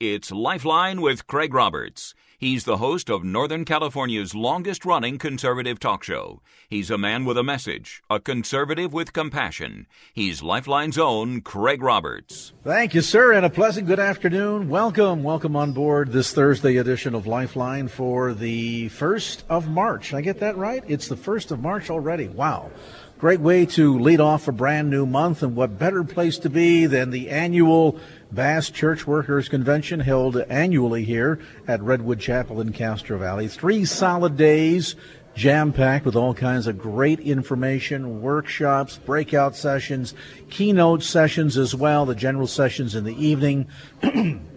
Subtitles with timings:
[0.00, 2.14] It's Lifeline with Craig Roberts.
[2.38, 6.40] He's the host of Northern California's longest running conservative talk show.
[6.68, 9.88] He's a man with a message, a conservative with compassion.
[10.12, 12.52] He's Lifeline's own Craig Roberts.
[12.62, 14.68] Thank you, sir, and a pleasant good afternoon.
[14.68, 20.14] Welcome, welcome on board this Thursday edition of Lifeline for the 1st of March.
[20.14, 20.84] I get that right?
[20.86, 22.28] It's the 1st of March already.
[22.28, 22.70] Wow.
[23.18, 26.86] Great way to lead off a brand new month, and what better place to be
[26.86, 27.98] than the annual
[28.30, 33.48] Bass Church Workers Convention held annually here at Redwood Chapel in Castro Valley.
[33.48, 34.96] Three solid days,
[35.34, 40.14] jam packed with all kinds of great information, workshops, breakout sessions,
[40.50, 43.66] keynote sessions as well, the general sessions in the evening.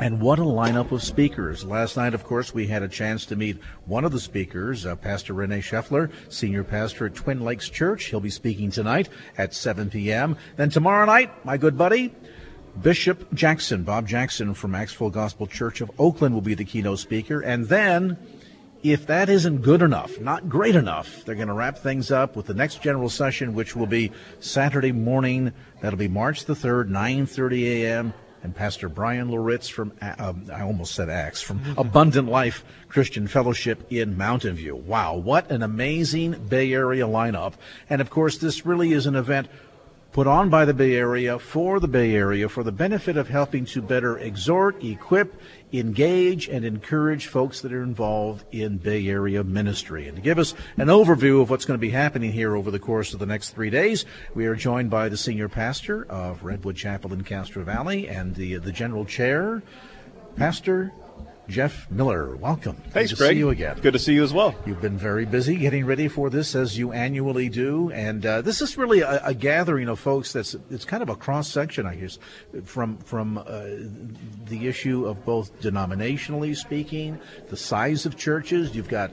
[0.00, 1.64] And what a lineup of speakers.
[1.64, 4.94] Last night, of course, we had a chance to meet one of the speakers, uh,
[4.94, 8.04] Pastor Rene Schlaepfer, senior pastor at Twin Lakes Church.
[8.04, 10.36] He'll be speaking tonight at 7 p.m.
[10.54, 12.14] Then tomorrow night, my good buddy,
[12.82, 16.98] Bishop Jackson, Bob Jackson from Acts Full Gospel Church of Oakland will be the keynote
[16.98, 17.40] speaker.
[17.40, 18.16] And then,
[18.82, 22.46] if that isn't good enough, not great enough, they're going to wrap things up with
[22.46, 25.52] the next general session, which will be Saturday morning.
[25.80, 30.94] That'll be March the 3rd, 9.30 a.m and Pastor Bryan Loritts from, um, I almost
[30.94, 34.76] said Acts, from Abundant Life Christian Fellowship in Mountain View.
[34.76, 37.54] Wow, what an amazing Bay Area lineup.
[37.90, 39.48] And of course, this really is an event
[40.12, 43.64] put on by the Bay Area for the Bay Area for the benefit of helping
[43.66, 45.40] to better exhort, equip,
[45.72, 50.08] engage, and encourage folks that are involved in Bay Area ministry.
[50.08, 52.78] And to give us an overview of what's going to be happening here over the
[52.78, 56.76] course of the next three days, we are joined by the senior pastor of Redwood
[56.76, 59.62] Chapel in Castro Valley and the, the general chair,
[60.36, 60.92] Pastor
[61.48, 62.36] Jeff Miller.
[62.36, 62.76] Welcome.
[62.90, 63.30] Thanks, Good to Greg.
[63.32, 63.78] see you again.
[63.80, 64.54] Good to see you as well.
[64.66, 68.60] You've been very busy getting ready for this as you annually do, and uh, this
[68.60, 70.32] is really a, a, gathering of folks.
[70.32, 72.18] That's it's kind of a cross section, I guess,
[72.64, 73.42] from from uh,
[74.46, 77.18] the issue of both denominationally speaking,
[77.48, 78.76] the size of churches.
[78.76, 79.10] You've got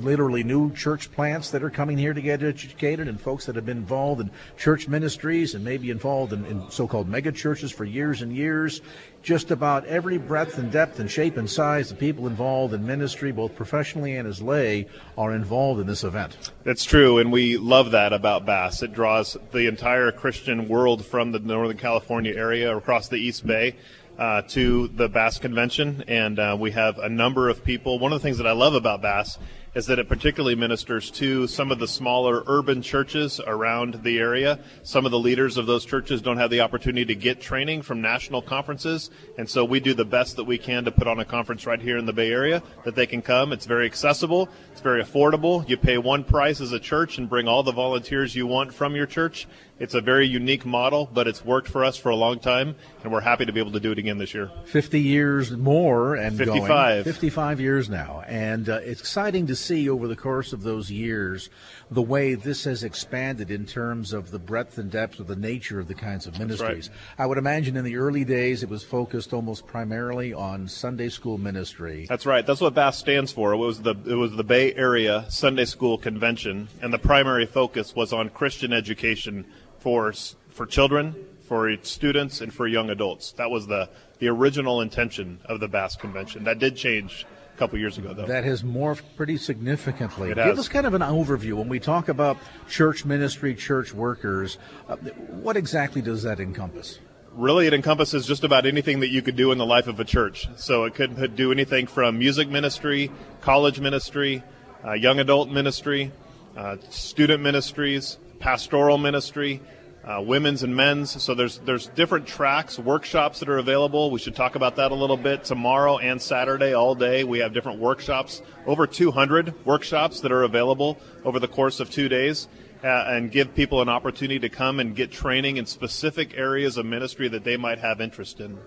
[0.00, 3.66] literally new church plants that are coming here to get educated and folks that have
[3.66, 8.22] been involved in church ministries and maybe involved in, in so-called mega churches for years
[8.22, 8.82] and years
[9.22, 13.32] just about every breadth and depth and shape and size the people involved in ministry
[13.32, 14.86] both professionally and as lay
[15.16, 16.36] are involved in this event
[16.66, 18.82] that's true, and we love that about Bass.
[18.82, 23.76] It draws the entire Christian world from the Northern California area across the East Bay.
[24.18, 27.98] Uh, to the Bass Convention, and uh, we have a number of people.
[27.98, 29.36] One of the things that I love about Bass
[29.76, 34.58] is that it particularly ministers to some of the smaller urban churches around the area.
[34.82, 38.00] Some of the leaders of those churches don't have the opportunity to get training from
[38.00, 41.26] national conferences, and so we do the best that we can to put on a
[41.26, 43.52] conference right here in the Bay Area that they can come.
[43.52, 45.68] It's very accessible, it's very affordable.
[45.68, 48.96] You pay one price as a church and bring all the volunteers you want from
[48.96, 49.46] your church.
[49.78, 53.12] It's a very unique model, but it's worked for us for a long time, and
[53.12, 54.50] we're happy to be able to do it again this year.
[54.64, 56.68] 50 years more and 55.
[56.68, 57.04] going.
[57.04, 58.22] 55 years now.
[58.26, 61.50] And uh, it's exciting to see over the course of those years
[61.90, 65.78] the way this has expanded in terms of the breadth and depth of the nature
[65.78, 66.88] of the kinds of ministries.
[66.88, 66.98] right.
[67.18, 71.36] I would imagine in the early days it was focused almost primarily on Sunday school
[71.36, 72.06] ministry.
[72.08, 72.46] That's right.
[72.46, 73.52] That's what Bass stands for.
[73.52, 77.94] It was the it was the Bay Area Sunday School Convention, and the primary focus
[77.94, 79.44] was on Christian education
[79.86, 80.12] for
[80.50, 83.30] for children, for students, and for young adults.
[83.34, 83.88] That was the
[84.18, 86.42] the original intention of the Bass Convention.
[86.42, 87.24] That did change
[87.54, 88.26] a couple years ago, though.
[88.26, 90.32] That has morphed pretty significantly.
[90.32, 90.58] It Give has.
[90.58, 92.36] us kind of an overview when we talk about
[92.68, 94.58] church ministry, church workers.
[94.88, 96.98] Uh, what exactly does that encompass?
[97.32, 100.04] really it encompasses just about anything that you could do in the life of a
[100.06, 100.48] church.
[100.56, 103.10] So it could do anything from music ministry,
[103.42, 104.42] college ministry,
[104.82, 106.12] uh, young adult ministry,
[106.56, 109.60] uh, student ministries, pastoral ministry,
[110.06, 111.22] uh, women's and men's.
[111.22, 114.10] So there's there's different tracks, workshops that are available.
[114.10, 117.24] We should talk about that a little bit tomorrow and Saturday all day.
[117.24, 122.08] We have different workshops, over 200 workshops that are available over the course of two
[122.08, 122.48] days
[122.84, 126.86] uh, and give people an opportunity to come and get training in specific areas of
[126.86, 128.58] ministry that they might have interest in.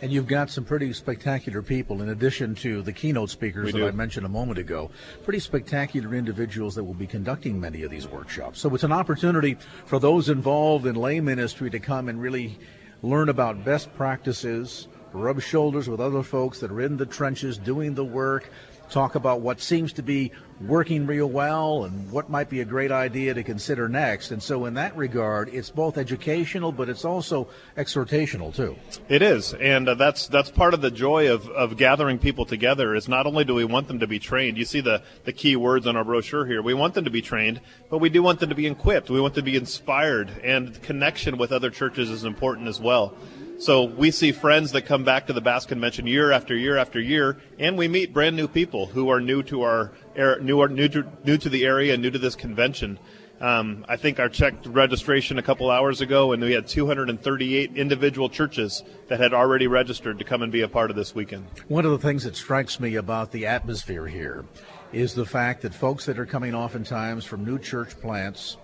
[0.00, 3.78] And you've got some pretty spectacular people, in addition to the keynote speakers We that
[3.78, 3.88] do.
[3.88, 4.90] I mentioned a moment ago.
[5.24, 8.60] Pretty spectacular individuals that will be conducting many of these workshops.
[8.60, 9.56] So it's an opportunity
[9.86, 12.58] for those involved in lay ministry to come and really
[13.02, 17.94] learn about best practices, rub shoulders with other folks that are in the trenches doing
[17.94, 18.50] the work,
[18.90, 22.90] talk about what seems to be working real well and what might be a great
[22.90, 24.30] idea to consider next.
[24.30, 28.76] And so, in that regard, it's both educational, but it's also exhortational too.
[29.08, 32.94] It is, and uh, that's that's part of the joy of, of gathering people together.
[32.94, 34.58] Is not only do we want them to be trained.
[34.58, 36.62] You see the the key words on our brochure here.
[36.62, 39.10] We want them to be trained, but we do want them to be equipped.
[39.10, 43.14] We want them to be inspired, and connection with other churches is important as well.
[43.58, 47.00] So we see friends that come back to the Bass Convention year after year after
[47.00, 49.92] year, and we meet brand new people who are new to our
[50.40, 53.00] new new to, new to the area, and new to this convention.
[53.40, 58.28] Um, I think our checked registration a couple hours ago, and we had 238 individual
[58.28, 61.46] churches that had already registered to come and be a part of this weekend.
[61.66, 64.44] One of the things that strikes me about the atmosphere here
[64.92, 68.56] is the fact that folks that are coming oftentimes from new church plants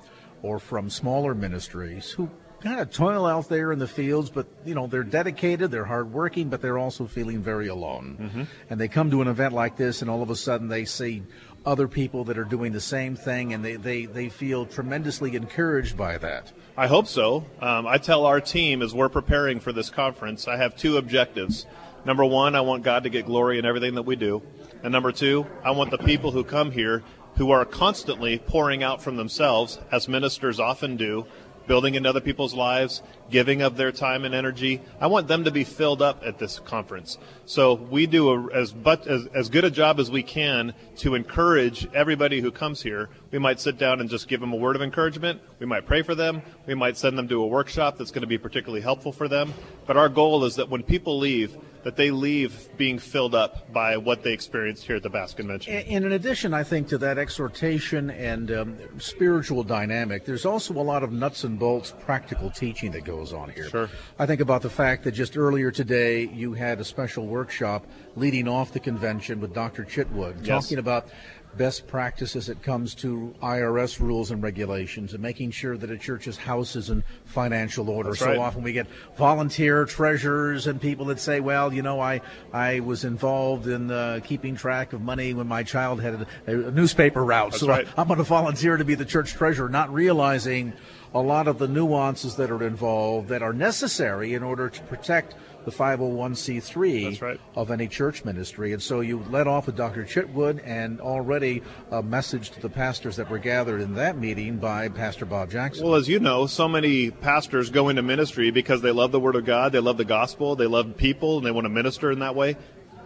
[0.42, 2.30] or from smaller ministries who
[2.64, 6.48] kind of toil out there in the fields, but you know they're dedicated, they're hardworking,
[6.48, 8.16] but they're also feeling very alone.
[8.20, 8.42] Mm-hmm.
[8.70, 11.22] And they come to an event like this, and all of a sudden they see
[11.66, 15.96] other people that are doing the same thing, and they they, they feel tremendously encouraged
[15.96, 16.52] by that.
[16.76, 17.44] I hope so.
[17.60, 21.66] Um, I tell our team as we're preparing for this conference, I have two objectives.
[22.04, 24.42] Number one, I want God to get glory in everything that we do.
[24.82, 27.02] And number two, I want the people who come here
[27.36, 31.26] who are constantly pouring out from themselves, as ministers often do,
[31.66, 34.80] building into other people's lives, giving of their time and energy.
[35.00, 37.18] I want them to be filled up at this conference.
[37.46, 41.14] So we do a, as, but, as, as good a job as we can to
[41.14, 43.08] encourage everybody who comes here.
[43.30, 45.40] We might sit down and just give them a word of encouragement.
[45.58, 46.42] We might pray for them.
[46.66, 49.52] We might send them to a workshop that's going to be particularly helpful for them.
[49.86, 53.96] But our goal is that when people leave, that they leave being filled up by
[53.98, 55.74] what they experienced here at the Bass Convention.
[55.74, 60.82] And in addition, I think to that exhortation and um, spiritual dynamic, there's also a
[60.82, 63.68] lot of nuts and bolts practical teaching that goes on here.
[63.68, 63.90] Sure.
[64.18, 68.48] I think about the fact that just earlier today you had a special workshop leading
[68.48, 69.84] off the convention with Dr.
[69.84, 70.64] Chitwood yes.
[70.64, 71.08] talking about
[71.56, 76.36] best practices it comes to IRS rules and regulations and making sure that a church's
[76.36, 78.10] house is in financial order.
[78.10, 78.38] That's so right.
[78.38, 78.86] often we get
[79.16, 82.20] volunteer treasurers and people that say, well, you know, I,
[82.52, 86.70] I was involved in uh, keeping track of money when my child had a, a
[86.70, 87.52] newspaper route.
[87.52, 87.86] That's so right.
[87.96, 90.72] I, I'm going to volunteer to be the church treasurer, not realizing
[91.14, 95.34] a lot of the nuances that are involved that are necessary in order to protect
[95.64, 97.40] the 501c3 right.
[97.54, 98.72] of any church ministry.
[98.72, 100.04] And so you led off with Dr.
[100.04, 104.58] Chitwood and already uh, a message to the pastors that were gathered in that meeting
[104.58, 105.84] by Pastor Bob Jackson.
[105.84, 109.36] Well, as you know, so many pastors go into ministry because they love the Word
[109.36, 112.18] of God, they love the gospel, they love people, and they want to minister in
[112.18, 112.56] that way.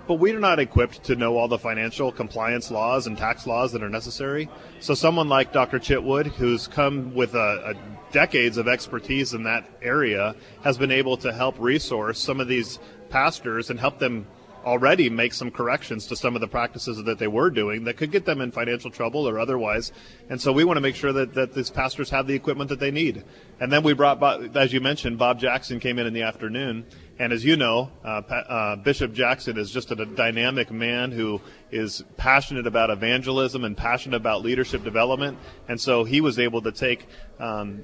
[0.09, 3.73] But we are not equipped to know all the financial compliance laws and tax laws
[3.73, 4.49] that are necessary.
[4.81, 5.79] So, someone like Dr.
[5.79, 10.35] Chitwood, who's come with a, a decades of expertise in that area,
[10.65, 12.79] has been able to help resource some of these
[13.11, 14.27] pastors and help them
[14.65, 18.11] already make some corrections to some of the practices that they were doing that could
[18.11, 19.93] get them in financial trouble or otherwise.
[20.29, 22.81] And so we want to make sure that, that these pastors have the equipment that
[22.81, 23.25] they need.
[23.61, 24.23] And then we brought,
[24.57, 26.87] as you mentioned, Bob Jackson came in in the afternoon.
[27.19, 31.41] And as you know, uh, uh, Bishop Jackson is just a dynamic man who
[31.73, 35.37] is passionate about evangelism and passionate about leadership development.
[35.69, 37.09] And so he was able to take
[37.41, 37.83] um,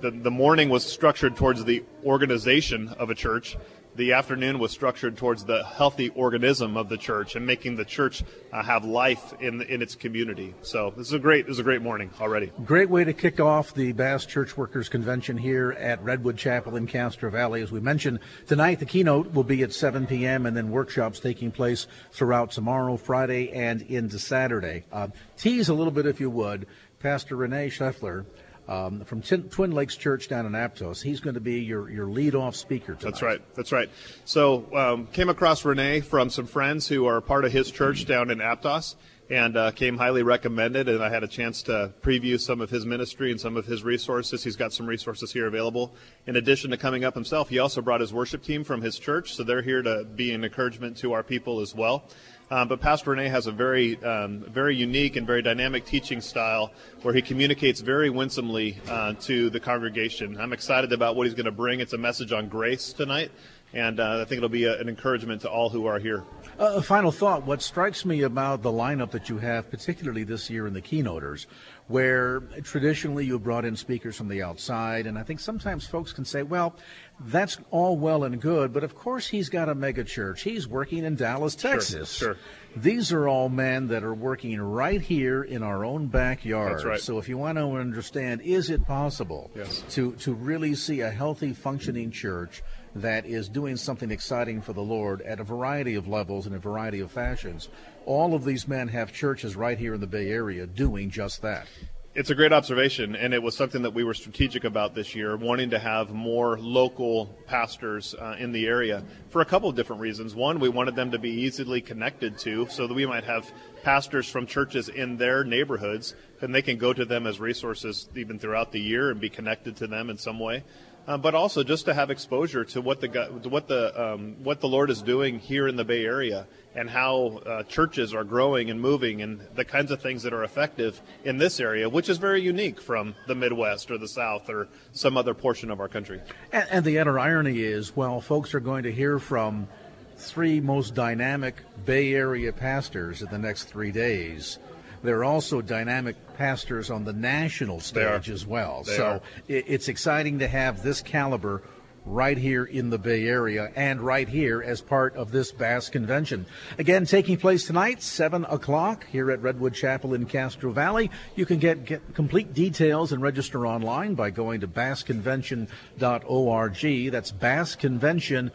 [0.00, 3.56] the, the morning was structured towards the organization of a church
[3.94, 8.22] the afternoon was structured towards the healthy organism of the church and making the church
[8.52, 10.54] uh, have life in in its community.
[10.62, 12.50] So this is a great this is a great morning already.
[12.64, 16.86] Great way to kick off the Bass Church Workers Convention here at Redwood Chapel in
[16.86, 17.62] Castro Valley.
[17.62, 20.46] As we mentioned tonight, the keynote will be at 7 p.m.
[20.46, 24.84] and then workshops taking place throughout tomorrow, Friday, and into Saturday.
[24.90, 26.66] Uh, tease a little bit, if you would,
[27.00, 28.24] Pastor Rene Schlaepfer
[28.72, 31.02] um, from Twin Lakes Church down in Aptos.
[31.02, 33.02] He's going to be your, your lead off speaker tonight.
[33.02, 33.54] That's right.
[33.54, 33.90] That's right.
[34.24, 38.30] So, um, came across Rene from some friends who are part of his church down
[38.30, 38.94] in Aptos
[39.28, 40.88] and uh, came highly recommended.
[40.88, 43.82] And I had a chance to preview some of his ministry and some of his
[43.82, 44.42] resources.
[44.42, 45.94] He's got some resources here available.
[46.26, 49.34] In addition to coming up himself, he also brought his worship team from his church,
[49.34, 52.08] so they're here to be an encouragement to our people as well.
[52.52, 56.70] Um, but Pastor Rene has a very, um, very unique and very dynamic teaching style
[57.00, 60.38] where he communicates very winsomely uh, to the congregation.
[60.38, 61.80] I'm excited about what he's going to bring.
[61.80, 63.30] It's a message on grace tonight,
[63.72, 66.24] and uh, I think it'll be a, an encouragement to all who are here.
[66.60, 67.46] Uh, a final thought.
[67.46, 71.46] What strikes me about the lineup that you have, particularly this year in the keynoters,
[71.88, 76.24] where traditionally you brought in speakers from the outside, and I think sometimes folks can
[76.24, 76.76] say, well,
[77.20, 80.42] that's all well and good, but of course he's got a mega church.
[80.42, 82.12] He's working in Dallas, Texas.
[82.12, 82.42] Sure, sure.
[82.74, 86.82] These are all men that are working right here in our own backyard.
[86.84, 87.00] Right.
[87.00, 89.84] So if you want to understand, is it possible yes.
[89.90, 92.62] to, to really see a healthy, functioning church
[92.94, 96.58] that is doing something exciting for the Lord at a variety of levels and a
[96.58, 97.68] variety of fashions?
[98.06, 101.66] All of these men have churches right here in the Bay Area doing just that
[102.14, 105.34] it's a great observation, and it was something that we were strategic about this year,
[105.34, 110.02] wanting to have more local pastors uh, in the area for a couple of different
[110.02, 110.34] reasons.
[110.34, 113.50] One, we wanted them to be easily connected to, so that we might have
[113.82, 118.38] pastors from churches in their neighborhoods, and they can go to them as resources even
[118.38, 120.64] throughout the year and be connected to them in some way.
[121.06, 123.08] Uh, but also just to have exposure to what the
[123.48, 127.40] what the um, what the Lord is doing here in the Bay Area and how
[127.44, 131.38] uh, churches are growing and moving and the kinds of things that are effective in
[131.38, 135.34] this area, which is very unique from the Midwest or the South or some other
[135.34, 136.20] portion of our country.
[136.50, 139.68] And, and the utter irony is, well, folks are going to hear from
[140.16, 144.58] three most dynamic Bay Area pastors in the next three days.
[145.02, 148.84] There are also dynamic pastors on the national stage as well.
[148.84, 149.20] They so are.
[149.48, 151.62] it's exciting to have this caliber
[152.04, 156.46] right here in the Bay Area and right here as part of this Bass Convention.
[156.78, 161.12] Again, taking place tonight, 7 o'clock here at Redwood Chapel in Castro Valley.
[161.36, 167.12] You can get, get complete details and register online by going to bassconvention.org.
[167.12, 168.52] That's bassconvention.org.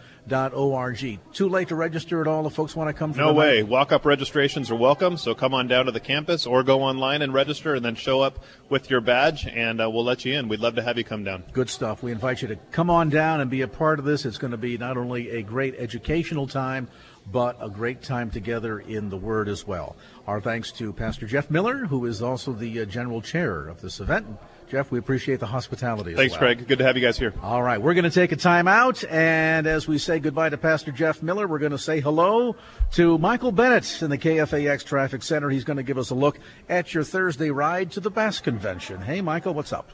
[1.34, 3.64] Too late to register at all if folks want to come for No way.
[3.64, 7.22] Walk up registrations are welcome, so come on down to the campus or go online
[7.22, 10.48] and register and then show up with your badge and uh, we'll let you in.
[10.48, 11.44] We'd love to have you come down.
[11.54, 12.04] Good stuff.
[12.04, 14.26] We invite you to come on down and be a part of this.
[14.26, 16.90] It's going to be not only a great educational time,
[17.32, 19.96] but a great time together in the Word as well.
[20.28, 24.00] Our thanks to Pastor Jeff Miller, who is also the uh, general chair of this
[24.00, 24.28] event.
[24.70, 26.12] Jeff, we appreciate the hospitality.
[26.12, 26.40] as Thanks, well.
[26.40, 26.68] Craig.
[26.68, 27.34] Good to have you guys here.
[27.42, 30.58] All right, we're going to take a time out, and as we say goodbye to
[30.58, 32.56] Pastor Jeff Miller, we're going to say hello
[32.94, 35.50] to Michael Bennett in the KFAX Traffic Center.
[35.50, 39.02] He's going to give us a look at your Thursday ride to the Bass Convention.
[39.02, 39.90] Hey, Michael, what's up?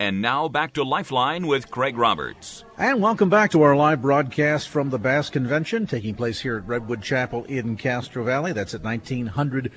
[0.00, 2.64] And now back to Lifeline with Craig Roberts.
[2.78, 6.66] And welcome back to our live broadcast from the Bass Convention taking place here at
[6.66, 8.54] Redwood Chapel in Castro Valley.
[8.54, 9.70] That's at 1900.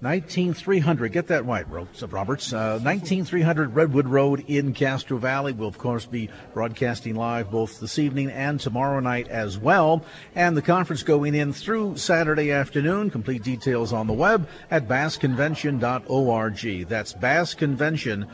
[0.00, 2.52] 19300, get that right, Ro- Roberts.
[2.52, 5.52] Uh, 19300 Redwood Road in Castro Valley.
[5.52, 10.04] We'll, of course, be broadcasting live both this evening and tomorrow night as well.
[10.34, 13.10] And the conference going in through Saturday afternoon.
[13.10, 16.88] Complete details on the web at bassconvention.org.
[16.88, 18.28] That's bassconvention.org.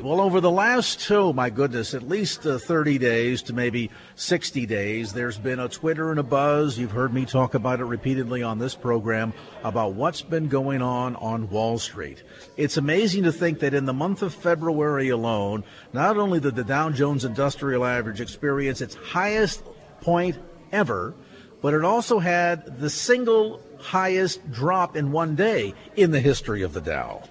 [0.00, 4.66] Well, over the last, oh my goodness, at least uh, 30 days to maybe 60
[4.66, 6.78] days, there's been a Twitter and a buzz.
[6.78, 9.32] You've heard me talk about it repeatedly on this program
[9.64, 12.22] about what's been going on on Wall Street.
[12.56, 16.64] It's amazing to think that in the month of February alone, not only did the
[16.64, 19.64] Dow Jones Industrial Average experience its highest
[20.00, 20.38] point
[20.70, 21.14] ever,
[21.62, 26.72] but it also had the single highest drop in one day in the history of
[26.72, 27.22] the Dow.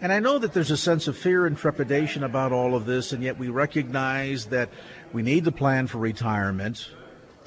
[0.00, 3.12] And I know that there's a sense of fear and trepidation about all of this,
[3.12, 4.68] and yet we recognize that
[5.12, 6.90] we need to plan for retirement.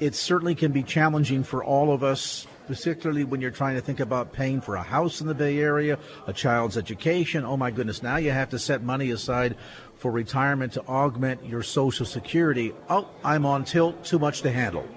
[0.00, 4.00] It certainly can be challenging for all of us, particularly when you're trying to think
[4.00, 7.44] about paying for a house in the Bay Area, a child's education.
[7.44, 9.56] Oh my goodness, now you have to set money aside
[9.96, 12.72] for retirement to augment your Social Security.
[12.88, 14.88] Oh, I'm on tilt, too much to handle.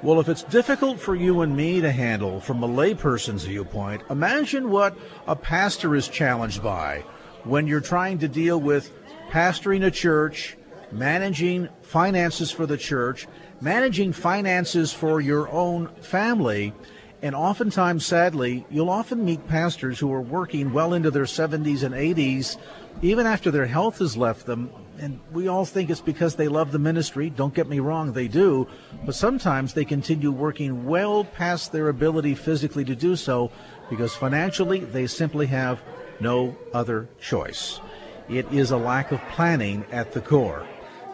[0.00, 4.70] Well, if it's difficult for you and me to handle from a layperson's viewpoint, imagine
[4.70, 7.02] what a pastor is challenged by
[7.42, 8.92] when you're trying to deal with
[9.28, 10.56] pastoring a church,
[10.92, 13.26] managing finances for the church,
[13.60, 16.72] managing finances for your own family.
[17.20, 21.92] And oftentimes, sadly, you'll often meet pastors who are working well into their 70s and
[21.92, 22.56] 80s,
[23.02, 24.70] even after their health has left them.
[24.98, 27.30] And we all think it's because they love the ministry.
[27.30, 28.66] Don't get me wrong, they do.
[29.04, 33.52] But sometimes they continue working well past their ability physically to do so
[33.88, 35.82] because financially they simply have
[36.20, 37.80] no other choice.
[38.28, 40.66] It is a lack of planning at the core.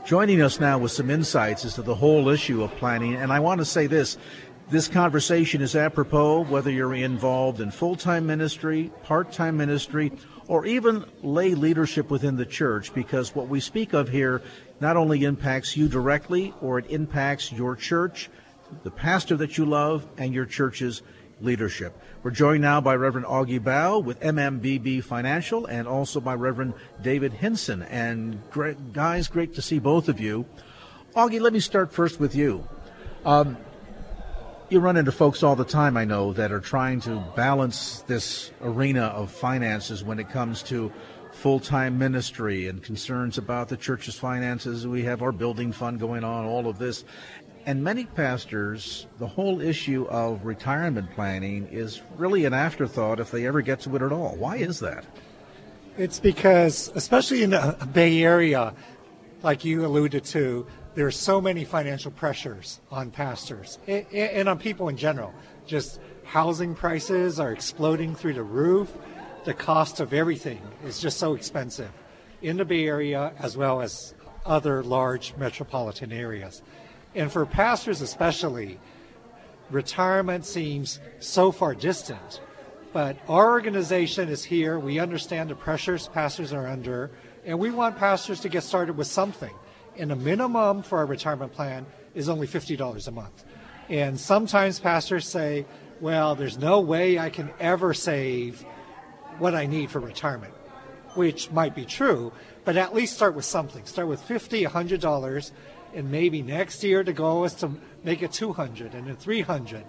[0.04, 3.40] Joining us now with some insights as to the whole issue of planning, and I
[3.40, 4.18] want to say this
[4.70, 10.12] this conversation is apropos whether you're involved in full time ministry, part time ministry,
[10.48, 14.42] or even lay leadership within the church, because what we speak of here
[14.80, 18.28] not only impacts you directly, or it impacts your church,
[18.82, 21.02] the pastor that you love, and your church's
[21.40, 21.96] leadership.
[22.22, 27.32] We're joined now by Reverend Augie Bao with MMBB Financial and also by Reverend David
[27.34, 27.82] Hinson.
[27.82, 30.46] And great, guys, great to see both of you.
[31.14, 32.66] Augie, let me start first with you.
[33.24, 33.56] Um,
[34.70, 38.50] you run into folks all the time, I know, that are trying to balance this
[38.62, 40.92] arena of finances when it comes to
[41.32, 44.86] full time ministry and concerns about the church's finances.
[44.86, 47.04] We have our building fund going on, all of this.
[47.66, 53.46] And many pastors, the whole issue of retirement planning is really an afterthought if they
[53.46, 54.36] ever get to it at all.
[54.36, 55.04] Why is that?
[55.96, 58.74] It's because, especially in the Bay Area,
[59.42, 64.88] like you alluded to, there are so many financial pressures on pastors and on people
[64.88, 65.34] in general.
[65.66, 68.92] Just housing prices are exploding through the roof.
[69.44, 71.90] The cost of everything is just so expensive
[72.42, 74.14] in the Bay Area as well as
[74.46, 76.62] other large metropolitan areas.
[77.14, 78.78] And for pastors especially,
[79.70, 82.40] retirement seems so far distant
[82.94, 84.78] But our organization is here.
[84.78, 87.10] We understand the pressures pastors are under,
[87.44, 89.52] and we want pastors to get started with something.
[89.96, 93.44] And the minimum for our retirement plan is only $50 a month.
[93.88, 95.66] And sometimes pastors say,
[96.00, 98.64] well, there's no way I can ever save
[99.38, 100.54] what I need for retirement,
[101.14, 102.32] which might be true,
[102.64, 103.84] but at least start with something.
[103.86, 105.50] Start with $50, $100,
[105.94, 107.70] and maybe next year the goal is to
[108.02, 109.84] make it 200 and then 300.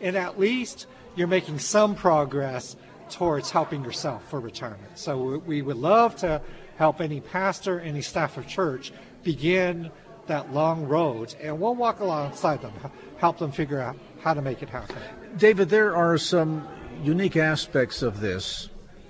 [0.00, 0.86] And at least
[1.16, 2.76] you're making some progress
[3.10, 4.98] towards helping yourself for retirement.
[4.98, 6.40] So we would love to
[6.76, 9.90] help any pastor, any staff of church begin
[10.26, 12.72] that long road, and we'll walk alongside them,
[13.18, 14.96] help them figure out how to make it happen.
[15.36, 16.66] David, there are some
[17.02, 18.68] unique aspects of this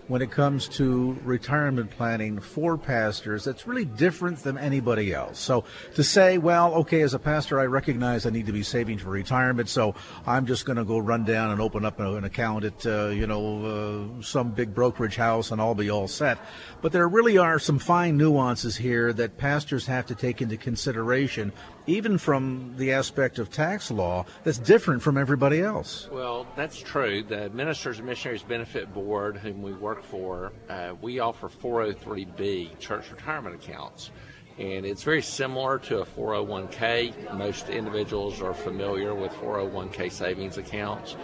[0.08, 5.38] when it comes to retirement planning for pastors that's really different than anybody else.
[5.38, 8.98] So to say, well, okay, as a pastor, I recognize I need to be saving
[8.98, 9.94] for retirement, so
[10.26, 13.26] I'm just going to go run down and open up an account at, uh, you
[13.26, 16.38] know, uh, some big brokerage house and I'll be all set.
[16.80, 21.52] But there really are some fine nuances here that pastors have to take into consideration
[21.88, 26.08] even from the aspect of tax law, that's different from everybody else.
[26.12, 27.22] Well, that's true.
[27.22, 33.10] The Ministers and Missionaries Benefit Board, whom we work for, uh, we offer 403B church
[33.10, 34.10] retirement accounts.
[34.58, 37.34] And it's very similar to a 401k.
[37.34, 41.16] Most individuals are familiar with 401k savings accounts.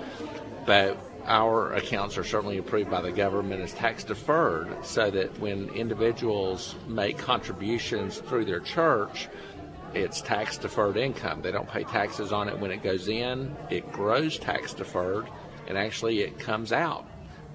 [0.64, 5.68] But our accounts are certainly approved by the government as tax deferred so that when
[5.70, 9.28] individuals make contributions through their church,
[9.94, 11.42] it's tax deferred income.
[11.42, 13.54] They don't pay taxes on it when it goes in.
[13.70, 15.28] It grows tax deferred,
[15.66, 17.06] and actually it comes out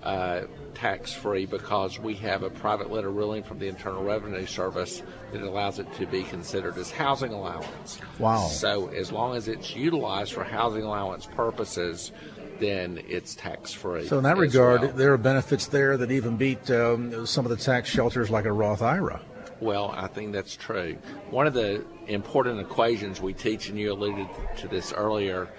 [0.03, 0.41] uh,
[0.74, 5.41] tax free because we have a private letter ruling from the Internal Revenue Service that
[5.41, 8.00] allows it to be considered as housing allowance.
[8.17, 8.48] Wow.
[8.48, 12.12] So as long as it's utilized for housing allowance purposes,
[12.60, 14.08] then it's tax free.
[14.08, 14.91] So in that regard, well.
[14.91, 18.51] there are benefits there that even beat um, some of the tax shelters like a
[18.51, 19.22] Roth IRA.
[19.62, 20.98] Well, I think that's true.
[21.30, 25.50] One of the important equations we teach, and you alluded to this earlier,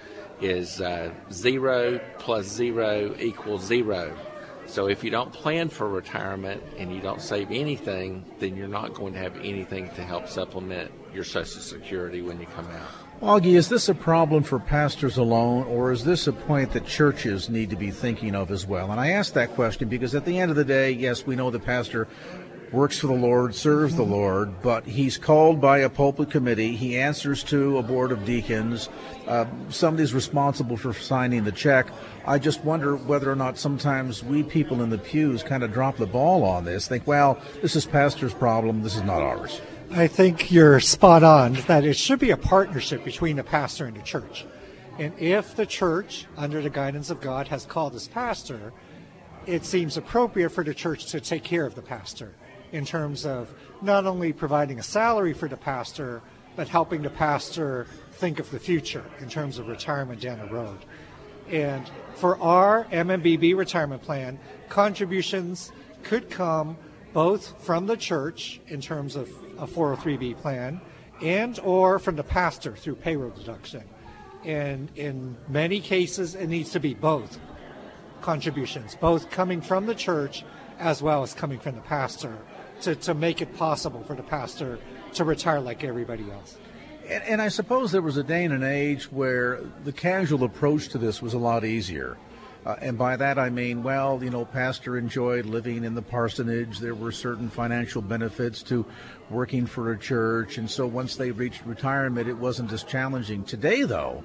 [0.41, 4.17] is uh, zero plus zero equals zero.
[4.65, 8.93] So if you don't plan for retirement and you don't save anything, then you're not
[8.93, 12.89] going to have anything to help supplement your Social Security when you come out.
[13.21, 17.49] Augie, is this a problem for pastors alone, or is this a point that churches
[17.49, 18.91] need to be thinking of as well?
[18.91, 21.51] And I ask that question because at the end of the day, yes, we know
[21.51, 22.07] the pastor
[22.71, 26.75] works for the Lord, serves the Lord, but he's called by a pulpit committee.
[26.75, 28.89] He answers to a board of deacons.
[29.27, 31.87] Uh, somebody's responsible for signing the check.
[32.25, 35.97] I just wonder whether or not sometimes we people in the pews kind of drop
[35.97, 39.61] the ball on this, think, well, this is pastor's problem, this is not ours.
[39.91, 43.97] I think you're spot on that it should be a partnership between the pastor and
[43.97, 44.45] the church.
[44.97, 48.71] And if the church, under the guidance of God, has called this pastor,
[49.45, 52.35] it seems appropriate for the church to take care of the pastor
[52.71, 56.21] in terms of not only providing a salary for the pastor,
[56.55, 60.79] but helping the pastor think of the future in terms of retirement down the road.
[61.49, 65.71] And for our MMBB retirement plan, contributions
[66.03, 66.77] could come
[67.13, 70.79] both from the church in terms of a 403b plan
[71.21, 73.83] and or from the pastor through payroll deduction.
[74.43, 77.37] And in many cases, it needs to be both
[78.21, 80.43] contributions, both coming from the church
[80.79, 82.37] as well as coming from the pastor
[82.81, 84.79] to, to make it possible for the pastor
[85.13, 86.57] to retire like everybody else.
[87.07, 90.89] And, and I suppose there was a day and an age where the casual approach
[90.89, 92.17] to this was a lot easier.
[92.63, 96.79] Uh, and by that I mean, well, you know, pastor enjoyed living in the parsonage.
[96.79, 98.85] There were certain financial benefits to
[99.31, 100.59] working for a church.
[100.59, 103.43] And so once they reached retirement, it wasn't as challenging.
[103.43, 104.23] Today, though,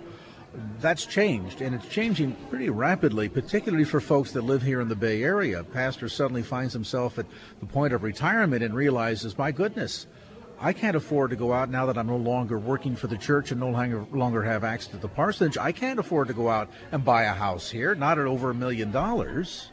[0.80, 4.96] that's changed, and it's changing pretty rapidly, particularly for folks that live here in the
[4.96, 5.62] Bay Area.
[5.64, 7.26] Pastor suddenly finds himself at
[7.60, 10.06] the point of retirement and realizes, my goodness,
[10.58, 13.50] I can't afford to go out now that I'm no longer working for the church
[13.50, 15.58] and no longer, longer have access to the parsonage.
[15.58, 18.54] I can't afford to go out and buy a house here, not at over a
[18.54, 19.70] million dollars.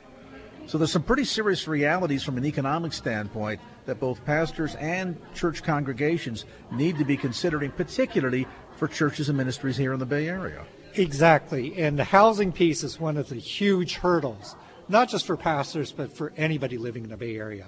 [0.65, 5.61] So there's some pretty serious realities from an economic standpoint that both pastors and church
[5.61, 10.65] congregations need to be considering, particularly for churches and ministries here in the Bay Area.
[10.95, 11.75] Exactly.
[11.81, 14.55] And the housing piece is one of the huge hurdles,
[14.87, 17.67] not just for pastors, but for anybody living in the Bay Area.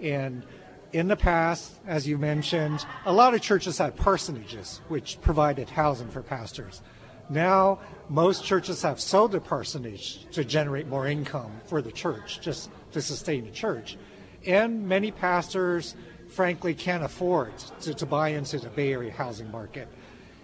[0.00, 0.44] And
[0.92, 6.08] in the past, as you mentioned, a lot of churches had parsonages, which provided housing
[6.08, 6.82] for pastors.
[7.30, 12.70] Now, most churches have sold their parsonage to generate more income for the church, just
[12.92, 13.98] to sustain the church.
[14.46, 15.94] And many pastors,
[16.28, 19.88] frankly, can't afford to, to buy into the Bay Area housing market.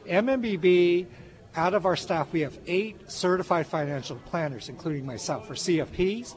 [0.07, 1.07] MMBB
[1.57, 6.35] out of our staff, we have eight certified financial planners, including myself, for CFPs.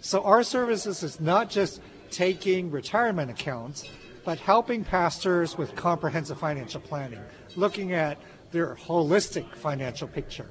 [0.00, 1.80] So our services is not just
[2.10, 3.88] taking retirement accounts,
[4.24, 7.20] but helping pastors with comprehensive financial planning,
[7.56, 8.18] looking at
[8.52, 10.48] their holistic financial picture.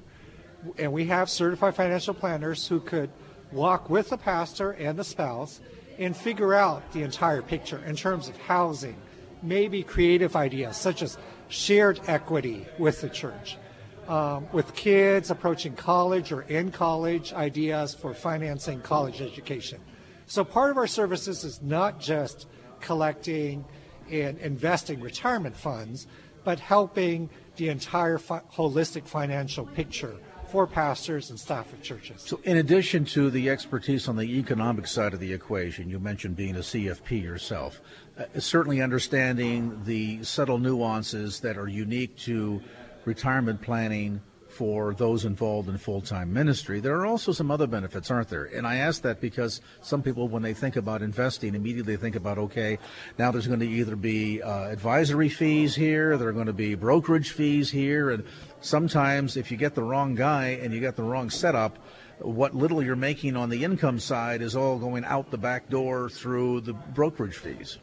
[0.78, 3.10] And we have certified financial planners who could
[3.52, 5.62] walk with the pastor and the spouse
[5.98, 8.96] and figure out the entire picture in terms of housing,
[9.42, 11.18] maybe creative ideas such as
[11.50, 13.58] shared equity with the church.
[14.08, 19.80] Um, with kids approaching college or in college, ideas for financing college education.
[20.26, 22.48] So, part of our services is not just
[22.80, 23.66] collecting
[24.10, 26.08] and investing retirement funds,
[26.44, 30.16] but helping the entire fi- holistic financial picture
[30.52, 32.22] for pastors and staff of churches.
[32.26, 36.36] So, in addition to the expertise on the economic side of the equation, you mentioned
[36.36, 37.82] being a CFP yourself,
[38.18, 42.62] uh, certainly understanding the subtle nuances that are unique to
[43.06, 44.22] retirement planning
[44.60, 46.82] for those involved in full time ministry.
[46.82, 48.44] There are also some other benefits, aren't there?
[48.44, 52.38] And I ask that because some people, when they think about investing, immediately think about,
[52.38, 52.78] okay,
[53.18, 56.76] now there's going to either be uh, advisory fees here, there are going to be
[56.76, 58.26] brokerage fees here, and
[58.60, 61.80] sometimes if you get the wrong guy and you get the wrong setup,
[62.18, 66.10] what little you're making on the income side is all going out the back door
[66.10, 67.78] through the brokerage fees.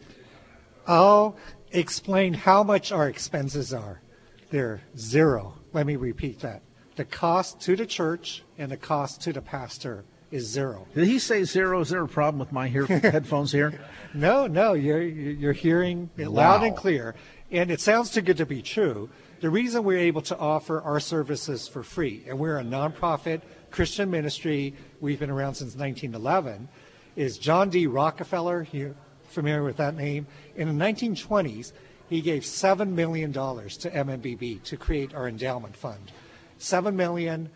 [0.87, 1.39] I'll
[1.71, 4.03] explain how much our expenses are.
[4.51, 5.55] They're zero.
[5.73, 6.66] Let me repeat that.
[6.97, 10.87] The cost to the church and the cost to the pastor is zero.
[10.95, 11.81] Did he say zero?
[11.81, 13.79] Is there a problem with my hear- headphones here?
[14.15, 16.35] No, no, you're you're hearing it Wow.
[16.59, 17.15] loud and clear,
[17.51, 19.09] and it sounds too good to be true.
[19.41, 24.11] The reason we're able to offer our services for free, and we're a nonprofit Christian
[24.11, 26.69] ministry, we've been around since 1911,
[27.15, 27.87] is John D.
[27.87, 28.67] Rockefeller.
[28.73, 28.95] You're
[29.29, 30.27] familiar with that name?
[30.57, 31.73] In the 1920s,
[32.09, 36.11] he gave seven million dollars to MMBB to create our endowment fund.
[36.59, 37.51] Seven million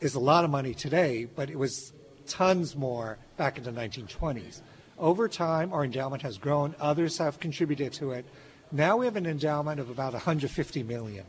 [0.00, 1.92] is a lot of money today, but it was
[2.26, 4.60] tons more back in the 1920s.
[4.98, 6.74] Over time, our endowment has grown.
[6.80, 8.24] Others have contributed to it.
[8.70, 11.24] Now we have an endowment of about 150 million,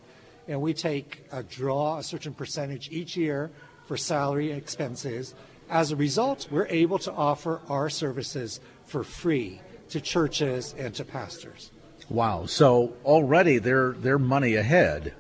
[0.47, 3.51] and we take a draw a certain percentage each year
[3.85, 5.33] for salary expenses.
[5.69, 11.03] As a result, we're able to offer our services for free to churches and to
[11.03, 11.71] pastors.
[12.09, 12.45] Wow.
[12.45, 15.13] So already they're they're money ahead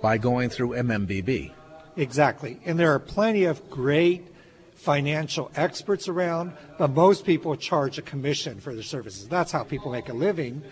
[0.00, 1.52] by going through MMBB.
[1.96, 2.60] Exactly.
[2.64, 4.26] And there are plenty of great
[4.74, 9.26] financial experts around, but most people charge a commission for their services.
[9.26, 10.62] That's how people make a living.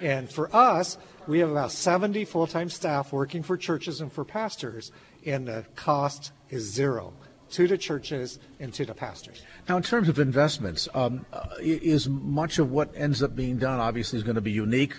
[0.00, 4.24] And for us, we have about 70 full time staff working for churches and for
[4.24, 4.90] pastors,
[5.26, 7.12] and the cost is zero
[7.50, 9.42] to the churches and to the pastors.
[9.68, 13.78] Now, in terms of investments, um, uh, is much of what ends up being done
[13.80, 14.94] obviously is going to be unique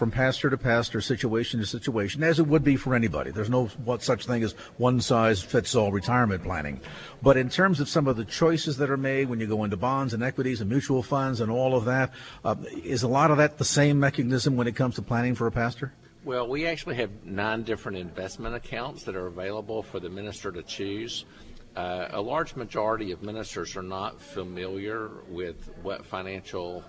[0.00, 3.30] from pastor to pastor, situation to situation, as it would be for anybody.
[3.32, 6.80] There's no what such thing as one size fits all retirement planning.
[7.20, 9.76] But in terms of some of the choices that are made when you go into
[9.76, 12.14] bonds and equities and mutual funds and all of that,
[12.46, 15.46] uh, is a lot of that the same mechanism when it comes to planning for
[15.46, 15.92] a pastor?
[16.24, 20.62] Well, we actually have nine different investment accounts that are available for the minister to
[20.62, 21.26] choose.
[21.76, 26.82] Uh, a large majority of ministers are not familiar with what financial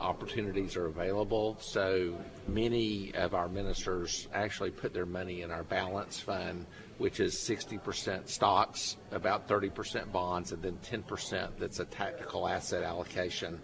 [0.00, 1.56] opportunities are available.
[1.60, 6.66] So many of our ministers actually put their money in our balance fund,
[6.98, 13.60] which is 60% stocks, about 30% bonds, and then 10% that's a tactical asset allocation.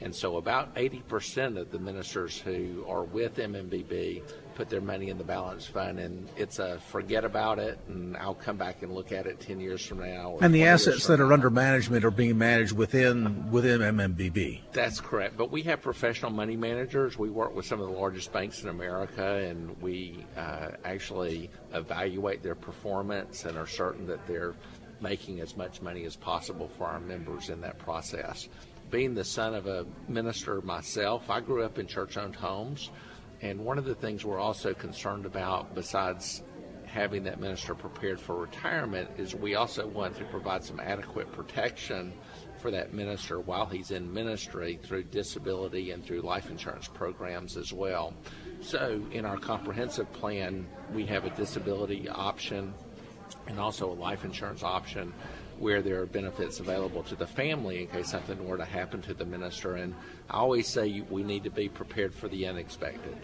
[0.00, 4.22] And so about 80% of the ministers who are with MMBB
[4.58, 8.34] put their money in the balance fund, and it's a forget about it, and I'll
[8.34, 10.36] come back and look at it 10 years from now.
[10.40, 11.34] And the assets that are now.
[11.34, 14.62] under management are being managed within within MMBB.
[14.72, 15.36] That's correct.
[15.36, 17.16] But we have professional money managers.
[17.16, 22.42] We work with some of the largest banks in America, and we uh, actually evaluate
[22.42, 24.56] their performance and are certain that they're
[25.00, 28.48] making as much money as possible for our members in that process.
[28.90, 32.90] Being the son of a minister myself, I grew up in church owned homes.
[33.40, 36.42] And one of the things we're also concerned about, besides
[36.86, 42.12] having that minister prepared for retirement is we also want to provide some adequate protection
[42.58, 47.72] for that minister while he's in ministry through disability and through life insurance programs as
[47.72, 48.14] well.
[48.60, 52.74] So, in our comprehensive plan, we have a disability option
[53.46, 55.12] and also a life insurance option
[55.58, 59.14] where there are benefits available to the family in case something were to happen to
[59.14, 59.76] the minister.
[59.76, 59.94] And
[60.30, 63.16] I always say we need to be prepared for the unexpected.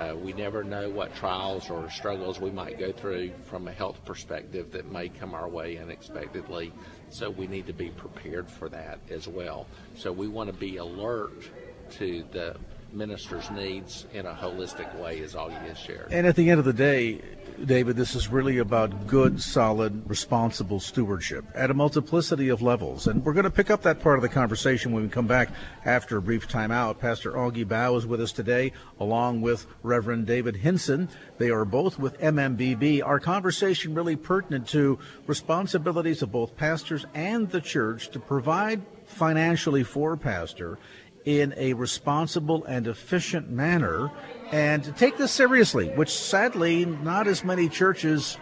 [0.00, 4.04] Uh, we never know what trials or struggles we might go through from a health
[4.04, 6.72] perspective that may come our way unexpectedly.
[7.10, 9.66] So we need to be prepared for that as well.
[9.96, 11.50] So we want to be alert
[11.92, 12.54] to the
[12.92, 16.08] ministers' needs in a holistic way, as Augie has shared.
[16.10, 17.20] And at the end of the day,
[17.64, 23.08] David, this is really about good, solid, responsible stewardship at a multiplicity of levels.
[23.08, 25.50] And we're going to pick up that part of the conversation when we come back
[25.84, 27.00] after a brief time out.
[27.00, 31.08] Pastor Augie Bao is with us today, along with Reverend David Hinson.
[31.38, 33.04] They are both with MMBB.
[33.04, 39.82] Our conversation really pertinent to responsibilities of both pastors and the church to provide financially
[39.82, 40.78] for pastor
[41.28, 44.10] in a responsible and efficient manner
[44.50, 48.38] and take this seriously, which sadly not as many churches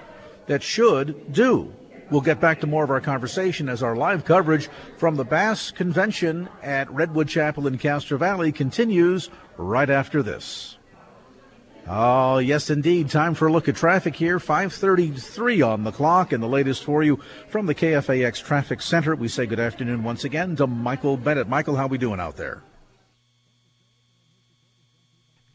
[0.47, 1.75] that should do.
[2.11, 4.69] We'll get back to more of our conversation as our live coverage
[4.99, 10.79] from the Bass Convention at Redwood Chapel in Castro Valley continues right after this.
[11.89, 13.11] Oh, yes, indeed.
[13.11, 14.39] Time for a look at traffic here.
[14.39, 17.19] 533 on the clock and the latest for you
[17.49, 19.17] from the KFAX Traffic Center.
[19.17, 21.49] We say good afternoon once again to Michael Bennett.
[21.49, 22.63] Michael, how we doing out there?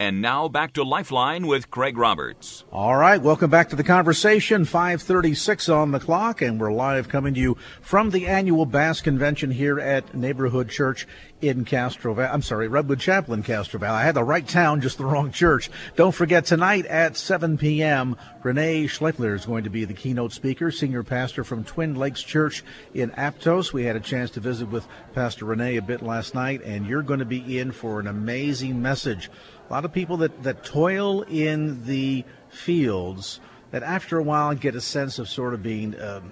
[0.02, 2.64] And now back to Lifeline with Craig Roberts.
[2.72, 4.66] All right, welcome back to the conversation.
[4.66, 9.52] 536 on the clock, and we're live coming to you from the annual Bass Convention
[9.52, 11.08] here at Neighborhood Church
[11.40, 12.32] in Castro Valley.
[12.34, 14.00] I'm sorry, Redwood Chapel in Castro Valley.
[14.00, 15.70] I had the right town, just the wrong church.
[15.96, 20.72] Don't forget, tonight at 7 p.m., Rene Schlaepfer is going to be the keynote speaker,
[20.72, 22.64] senior pastor from Twin Lakes Church
[22.96, 23.72] in Aptos.
[23.72, 27.04] We had a chance to visit with Pastor Rene a bit last night, and you're
[27.04, 29.30] going to be in for an amazing message
[29.72, 33.40] a lot of people that, that toil in the fields
[33.72, 36.30] that after a while get a sense of sort of being um,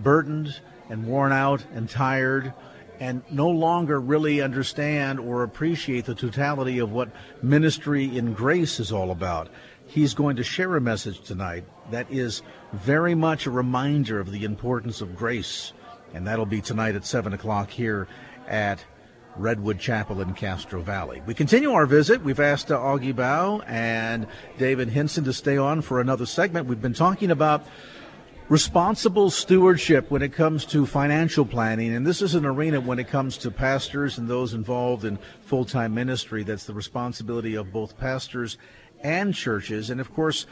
[0.00, 2.52] burdened and worn out and tired
[2.98, 7.08] and no longer really understand or appreciate the totality of what
[7.40, 9.48] ministry in grace is all about.
[9.86, 14.44] He's going to share a message tonight that is very much a reminder of the
[14.44, 15.72] importance of grace.
[16.14, 18.08] And that'll be tonight at 7 o'clock here
[18.48, 18.84] at
[19.38, 21.22] Redwood Chapel in Castro Valley.
[21.26, 22.22] We continue our visit.
[22.22, 24.26] We've asked uh, Augie Bao and
[24.58, 26.66] David Hinson to stay on for another segment.
[26.66, 27.66] We've been talking about
[28.48, 33.08] responsible stewardship when it comes to financial planning, and this is an arena when it
[33.08, 37.98] comes to pastors and those involved in full time ministry that's the responsibility of both
[37.98, 38.56] pastors
[39.02, 39.90] and churches.
[39.90, 40.46] And of course,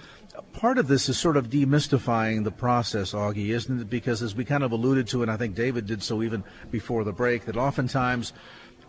[0.52, 3.90] part of this is sort of demystifying the process, Augie, isn't it?
[3.90, 7.04] Because as we kind of alluded to, and I think David did so even before
[7.04, 8.32] the break, that oftentimes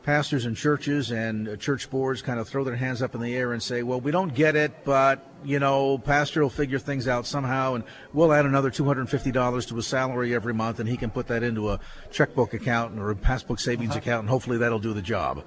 [0.06, 3.54] pastors and churches and church boards kind of throw their hands up in the air
[3.54, 7.26] and say, well, we don't get it, but, you know, pastor will figure things out
[7.26, 11.26] somehow and we'll add another $250 to his salary every month and he can put
[11.28, 11.80] that into a
[12.12, 14.00] checkbook account or a passbook savings uh-huh.
[14.00, 15.44] account and hopefully that'll do the job.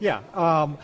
[0.00, 0.22] Yeah.
[0.34, 0.76] Um,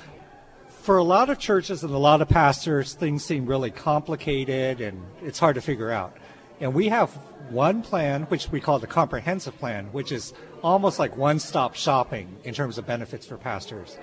[0.68, 5.03] for a lot of churches and a lot of pastors, things seem really complicated and
[5.22, 6.16] it's hard to figure out.
[6.61, 7.11] And we have
[7.51, 12.37] one plan, which we call the comprehensive plan, which is almost like one stop shopping
[12.45, 13.99] in terms of benefits for pastors.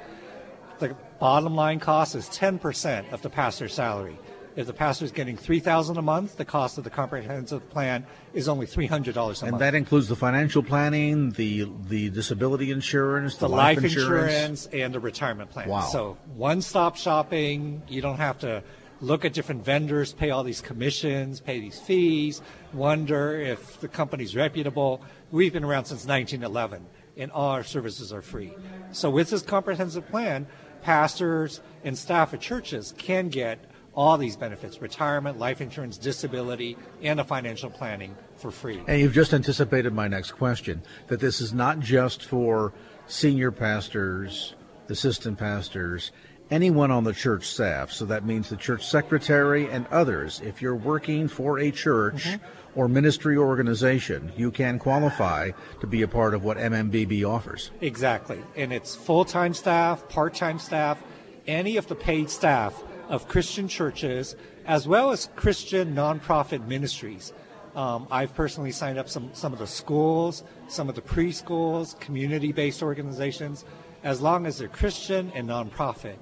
[0.80, 4.18] The bottom line cost is 10% of the pastor's salary.
[4.56, 8.06] If the pastor is getting three thousand a month, the cost of the comprehensive plan
[8.36, 9.64] is only three hundred dollars a and month.
[9.64, 14.32] And that includes the financial planning, the the disability insurance, the, the life, life insurance.
[14.32, 15.70] insurance, and the retirement plan.
[15.70, 15.82] Wow!
[15.82, 17.82] So one stop shopping.
[17.88, 18.64] You don't have to
[19.04, 24.36] look at different vendors, pay all these commissions, pay these fees, wonder if the company's
[24.36, 25.02] reputable.
[25.32, 26.86] We've been around since 1911,
[27.18, 28.54] and all our services are free.
[28.92, 30.48] So, with this comprehensive plan,
[30.82, 33.60] pastors and staff at churches can get
[33.94, 38.82] all these benefits retirement, life insurance, disability, and a financial planning for free.
[38.88, 42.74] And you've just anticipated my next question that this is not just for
[43.06, 44.56] senior pastors,
[44.90, 46.12] assistant pastors,
[46.54, 47.92] anyone on the church staff.
[47.92, 50.40] So that means the church secretary and others.
[50.46, 52.80] If you're working for a church mm-hmm.
[52.80, 57.72] or ministry organization, you can qualify to be a part of what MMBB offers.
[57.82, 58.40] Exactly.
[58.56, 61.02] And it's full time staff, part time staff,
[61.48, 64.36] any of the paid staff of Christian churches,
[64.68, 67.34] as well as Christian nonprofit ministries.
[67.76, 72.52] Um, I've personally signed up some, some of the schools, some of the preschools, community
[72.52, 73.66] based organizations,
[74.04, 76.18] as long as they're Christian and nonprofit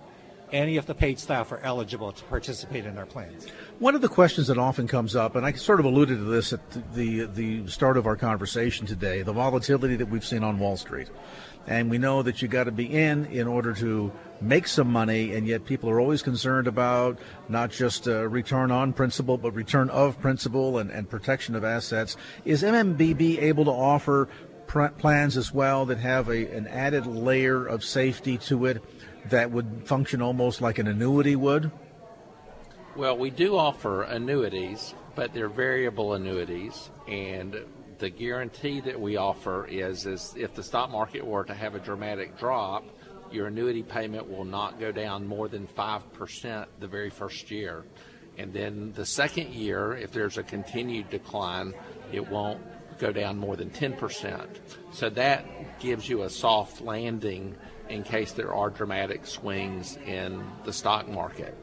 [0.51, 3.47] any of the paid staff are eligible to participate in our plans.
[3.79, 6.53] One of the questions that often comes up, and I sort of alluded to this
[6.53, 10.77] at the, the, start of our conversation today, the volatility that we've seen on Wall
[10.77, 11.09] Street.
[11.67, 14.11] And we know that you got to be in in order to
[14.41, 18.93] make some money, and yet people are always concerned about not just uh, return on
[18.93, 22.17] principal, but return of principal and, and protection of assets.
[22.45, 24.27] Is MMBB able to offer
[24.97, 28.81] plans as well that have a, an added layer of safety to it
[29.29, 31.71] that would function almost like an annuity would?
[32.95, 37.55] Well, we do offer annuities, but they're variable annuities, and
[37.99, 41.79] the guarantee that we offer is, is if the stock market were to have a
[41.79, 42.83] dramatic drop,
[43.31, 47.85] your annuity payment will not go down more than 5% the very first year.
[48.37, 51.73] And then the second year, if there's a continued decline,
[52.11, 52.61] it won't
[52.99, 54.47] go down more than 10%.
[54.91, 57.55] So that gives you a soft landing
[57.91, 61.57] in case there are dramatic swings in the stock market.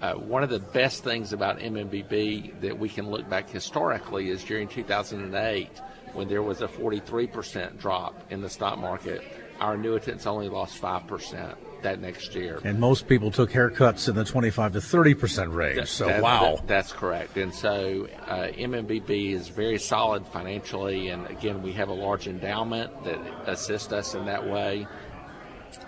[0.00, 4.42] Uh, one of the best things about MMBB that we can look back historically is
[4.42, 5.68] during 2008
[6.12, 9.22] when there was a 43% drop in the stock market,
[9.60, 12.60] our annuitants only lost 5% that next year.
[12.64, 15.76] And most people took haircuts in the 25 to 30 percent range.
[15.76, 17.36] That, so that, wow, that, that's correct.
[17.36, 23.04] And so uh, MMBB is very solid financially, and again, we have a large endowment
[23.04, 24.86] that assists us in that way.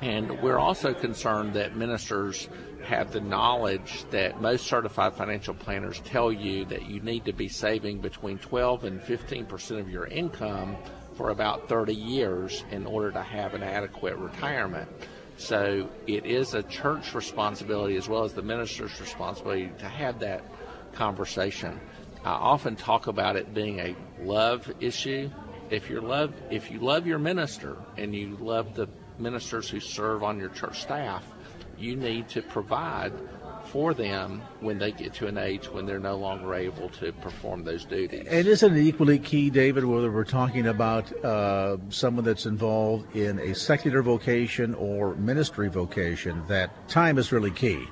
[0.02, 2.48] And we're also concerned that ministers
[2.84, 7.48] have the knowledge that most certified financial planners tell you that you need to be
[7.48, 10.76] saving between 12 and 15 percent of your income
[11.14, 14.88] for about 30 years in order to have an adequate retirement.
[15.36, 20.44] So it is a church responsibility as well as the minister's responsibility to have that
[20.92, 21.80] conversation.
[22.24, 25.30] I often talk about it being a love issue.
[25.70, 30.22] If you love if you love your minister and you love the ministers who serve
[30.22, 31.24] on your church staff,
[31.78, 33.12] you need to provide
[33.64, 37.64] for them when they get to an age when they're no longer able to perform
[37.64, 38.26] those duties.
[38.28, 43.38] And isn't it equally key, David, whether we're talking about uh, someone that's involved in
[43.40, 47.86] a secular vocation or ministry vocation, that time is really key.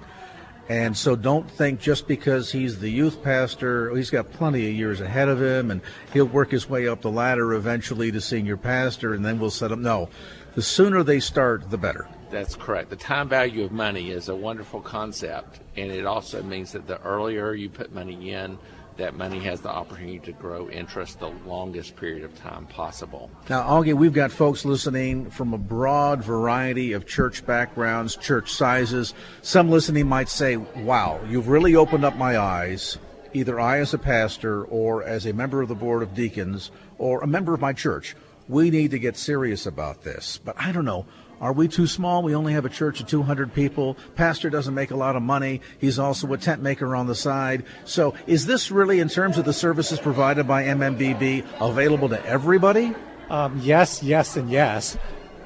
[0.68, 5.00] And so don't think just because he's the youth pastor, he's got plenty of years
[5.00, 5.80] ahead of him and
[6.12, 9.72] he'll work his way up the ladder eventually to senior pastor and then we'll set
[9.72, 9.82] him.
[9.82, 10.08] No,
[10.54, 12.06] the sooner they start, the better.
[12.30, 12.90] That's correct.
[12.90, 17.00] The time value of money is a wonderful concept, and it also means that the
[17.02, 18.58] earlier you put money in,
[18.96, 23.30] that money has the opportunity to grow interest the longest period of time possible.
[23.48, 29.14] Now, Augie, we've got folks listening from a broad variety of church backgrounds, church sizes.
[29.40, 32.98] Some listening might say, wow, you've really opened up my eyes,
[33.32, 37.22] either I as a pastor or as a member of the Board of Deacons or
[37.22, 38.14] a member of my church.
[38.48, 40.40] We need to get serious about this.
[40.44, 41.07] But I don't know.
[41.40, 42.22] Are we too small?
[42.22, 43.96] We only have a church of 200 people.
[44.14, 45.61] Pastor doesn't make a lot of money.
[45.81, 47.64] He's also a tent maker on the side.
[47.85, 52.94] So is this really, in terms of the services provided by MMBB, available to everybody?
[53.28, 54.96] Um, yes, yes, and yes.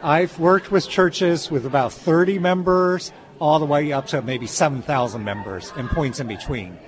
[0.02, 5.24] I've worked with churches with about 30 members all the way up to maybe 7,000
[5.24, 6.78] members and points in between.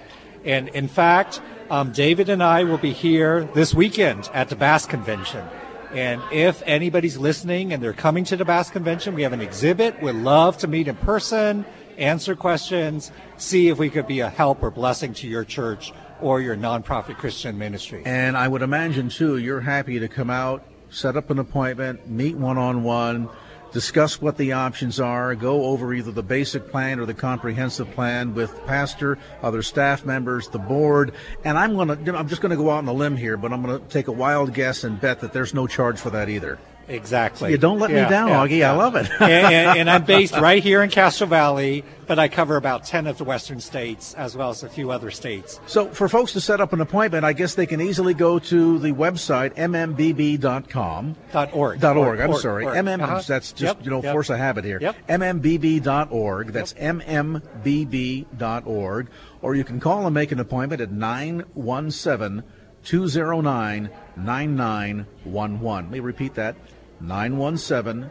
[0.44, 1.40] And in fact,
[1.70, 5.46] um, David and I will be here this weekend at the Bass Convention.
[5.92, 10.02] And if anybody's listening and they're coming to the Bass Convention, we have an exhibit.
[10.02, 11.64] We'd love to meet in person,
[11.96, 16.40] answer questions, see if we could be a help or blessing to your church or
[16.40, 18.02] your nonprofit Christian ministry.
[18.04, 22.36] And I would imagine, too, you're happy to come out, set up an appointment, meet
[22.36, 23.28] one on one
[23.72, 28.34] discuss what the options are, go over either the basic plan or the comprehensive plan
[28.34, 31.12] with pastor, other staff members, the board,
[31.44, 33.52] and I'm going to I'm just going to go out on a limb here, but
[33.52, 36.28] I'm going to take a wild guess and bet that there's no charge for that
[36.28, 36.58] either.
[36.88, 37.50] Exactly.
[37.50, 38.58] You don't let yeah, me down, yeah, Augie.
[38.58, 38.72] Yeah.
[38.72, 39.10] I love it.
[39.20, 43.06] and, and, and, I'm based right here in Castro Valley, but I cover about 10
[43.06, 45.60] of the western states as well as a few other states.
[45.66, 48.78] So for folks to set up an appointment, I guess they can easily go to
[48.78, 51.16] the website mmbb.com.
[51.32, 51.80] Dot org.
[51.80, 52.20] Dot org.
[52.20, 52.64] I'm org, sorry.
[52.64, 52.76] Org.
[52.76, 53.02] MM.
[53.02, 53.22] Uh-huh.
[53.26, 54.14] That's just yep, you know yep.
[54.14, 54.78] force a habit here.
[54.80, 54.96] Yep.
[55.08, 56.52] mmbb.org.
[56.52, 56.96] That's yep.
[56.96, 59.08] mmbb.org.
[59.42, 62.42] Or you can call and make an appointment at 917
[62.84, 65.62] 209 9911.
[65.62, 66.56] Let me repeat that
[67.00, 68.10] 917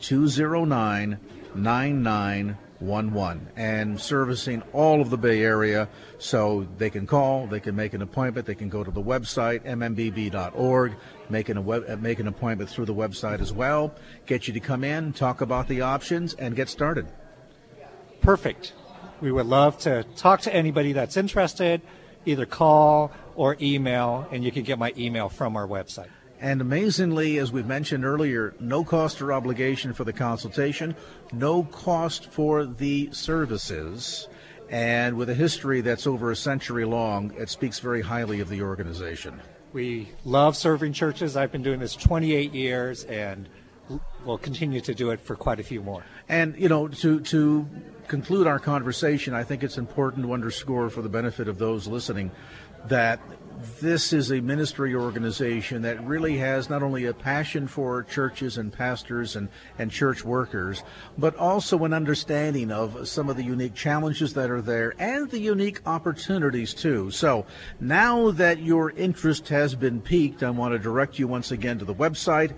[0.00, 1.18] 209
[1.54, 5.88] 9911 and servicing all of the Bay Area.
[6.18, 9.64] So they can call, they can make an appointment, they can go to the website,
[9.64, 10.94] mmbb.org,
[11.30, 13.94] make an, web, uh, make an appointment through the website as well,
[14.26, 17.06] get you to come in, talk about the options, and get started.
[18.20, 18.72] Perfect.
[19.20, 21.82] We would love to talk to anybody that's interested,
[22.26, 26.08] either call or email, and you can get my email from our website.
[26.44, 30.94] And amazingly, as we've mentioned earlier, no cost or obligation for the consultation,
[31.32, 34.28] no cost for the services.
[34.68, 38.60] And with a history that's over a century long, it speaks very highly of the
[38.60, 39.40] organization.
[39.72, 41.34] We love serving churches.
[41.34, 43.48] I've been doing this 28 years and
[44.26, 46.04] we'll continue to do it for quite a few more.
[46.28, 47.66] And, you know, to, to
[48.06, 52.32] conclude our conversation, I think it's important to underscore for the benefit of those listening
[52.88, 53.20] that
[53.80, 58.72] this is a ministry organization that really has not only a passion for churches and
[58.72, 60.82] pastors and, and church workers,
[61.16, 65.38] but also an understanding of some of the unique challenges that are there and the
[65.38, 67.10] unique opportunities too.
[67.10, 67.46] So
[67.80, 71.84] now that your interest has been piqued, I want to direct you once again to
[71.84, 72.54] the website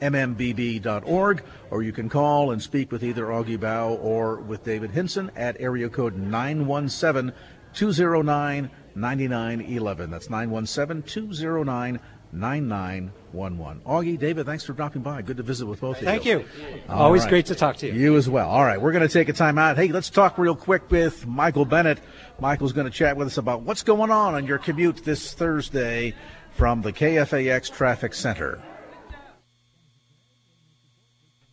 [0.00, 5.30] mmbb.org, or you can call and speak with either Augie Bao or with David Hinson
[5.36, 7.34] at area code 917
[7.74, 10.10] 209 9911.
[10.10, 12.00] That's 917 209
[12.32, 13.82] 9911.
[13.84, 15.22] Augie, David, thanks for dropping by.
[15.22, 16.06] Good to visit with both of you.
[16.06, 16.38] Thank you.
[16.40, 16.80] you.
[16.88, 17.30] Always right.
[17.30, 17.92] great to talk to you.
[17.92, 18.48] You as well.
[18.48, 19.76] All right, we're going to take a time out.
[19.76, 21.98] Hey, let's talk real quick with Michael Bennett.
[22.38, 26.14] Michael's going to chat with us about what's going on on your commute this Thursday
[26.52, 28.62] from the KFAX Traffic Center.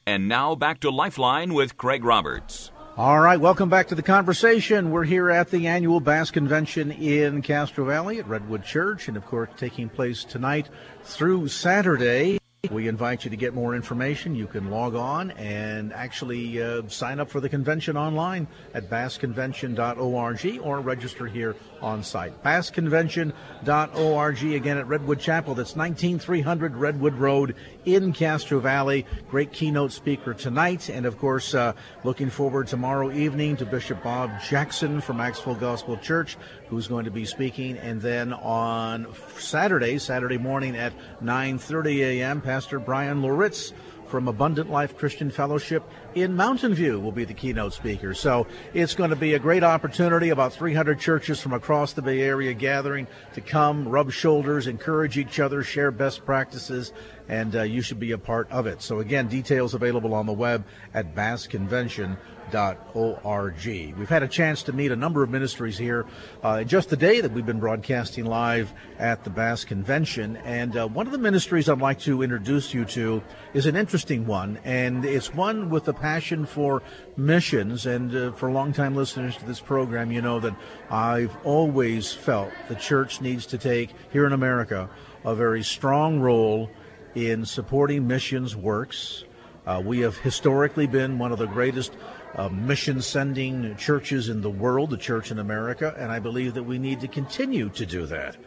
[0.06, 2.72] And now back to Lifeline with Craig Roberts.
[2.98, 4.90] All right, welcome back to the conversation.
[4.90, 9.24] We're here at the annual Bass Convention in Castro Valley at Redwood Church, and of
[9.24, 10.68] course, taking place tonight
[11.04, 12.40] through Saturday.
[12.72, 14.34] We invite you to get more information.
[14.34, 20.60] You can log on and actually uh, sign up for the convention online at bassconvention.org
[20.64, 22.44] or register here on site.
[22.44, 25.56] Bassconvention.org again at Redwood Chapel.
[25.56, 27.56] That's 19300 Redwood Road
[27.86, 29.06] in Castro Valley.
[29.30, 30.90] Great keynote speaker tonight.
[30.90, 31.74] And of course, uh,
[32.04, 37.06] looking forward tomorrow evening to Bishop Bob Jackson from Acts Full Gospel Church, who's going
[37.06, 37.78] to be speaking.
[37.78, 39.08] And then on
[39.38, 43.74] Saturday, Saturday morning at 9.30 a.m., Pastor Bryan Loritts
[44.10, 45.84] from Abundant Life Christian Fellowship
[46.16, 48.14] in Mountain View will be the keynote speaker.
[48.14, 50.30] So it's going to be a great opportunity.
[50.30, 55.40] About 300 churches from across the Bay Area gathering to come, rub shoulders, encourage each
[55.40, 56.94] other, share best practices,
[57.30, 58.82] and uh, you should be a part of it.
[58.82, 63.98] So again, details available on the web at bassconvention.org.
[63.98, 66.06] We've had a chance to meet a number of ministries here
[66.44, 70.38] uh, just the day that we've been broadcasting live at the Bass Convention.
[70.38, 73.22] And uh, one of the ministries I'd like to introduce you to
[73.54, 76.82] is an interesting one, and it's one with a passion for
[77.18, 77.86] missions.
[77.86, 80.56] And uh, for longtime listeners to this program, you know that
[80.90, 84.90] I've always felt the church needs to take, here in America,
[85.26, 86.70] a very strong role
[87.18, 89.24] in supporting missions works.
[89.66, 91.92] Uh, we have historically been one of the greatest
[92.36, 96.64] uh, mission sending churches in the world, the church in America, and I believe that
[96.64, 98.38] we need to continue to do that.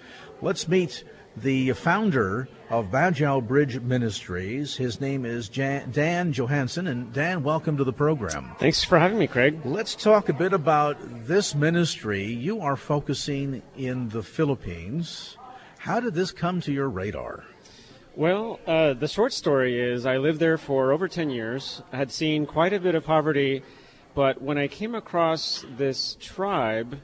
[0.41, 1.03] Let's meet
[1.37, 4.77] the founder of Badjao Bridge Ministries.
[4.77, 6.87] His name is Jan- Dan Johansson.
[6.87, 8.53] And Dan, welcome to the program.
[8.59, 9.59] Thanks for having me, Craig.
[9.65, 10.97] Let's talk a bit about
[11.27, 12.25] this ministry.
[12.25, 15.37] You are focusing in the Philippines.
[15.79, 17.45] How did this come to your radar?
[18.17, 21.81] Well, uh, the short story is I lived there for over 10 years.
[21.93, 23.63] Had seen quite a bit of poverty,
[24.17, 27.01] but when I came across this tribe,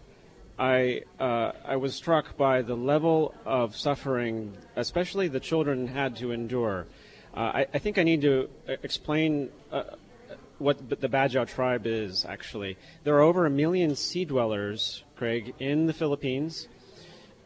[0.59, 6.32] I, uh, I was struck by the level of suffering, especially the children had to
[6.32, 6.88] endure.
[7.32, 9.84] Uh, I, I, think I need to uh, explain uh,
[10.59, 12.78] what the Bajau tribe is, actually.
[13.04, 16.66] There are over a million sea dwellers, Craig, in the Philippines.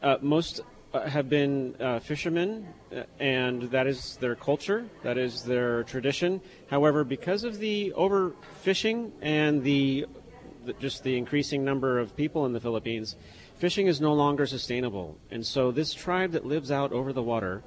[0.01, 0.61] Uh, most
[0.93, 6.41] have been uh, fishermen, uh, and that is their culture, that is their tradition.
[6.69, 10.05] However, because of the overfishing and the,
[10.65, 13.15] the just the increasing number of people in the Philippines,
[13.55, 15.17] fishing is no longer sustainable.
[15.29, 17.63] And so, this tribe that lives out over the water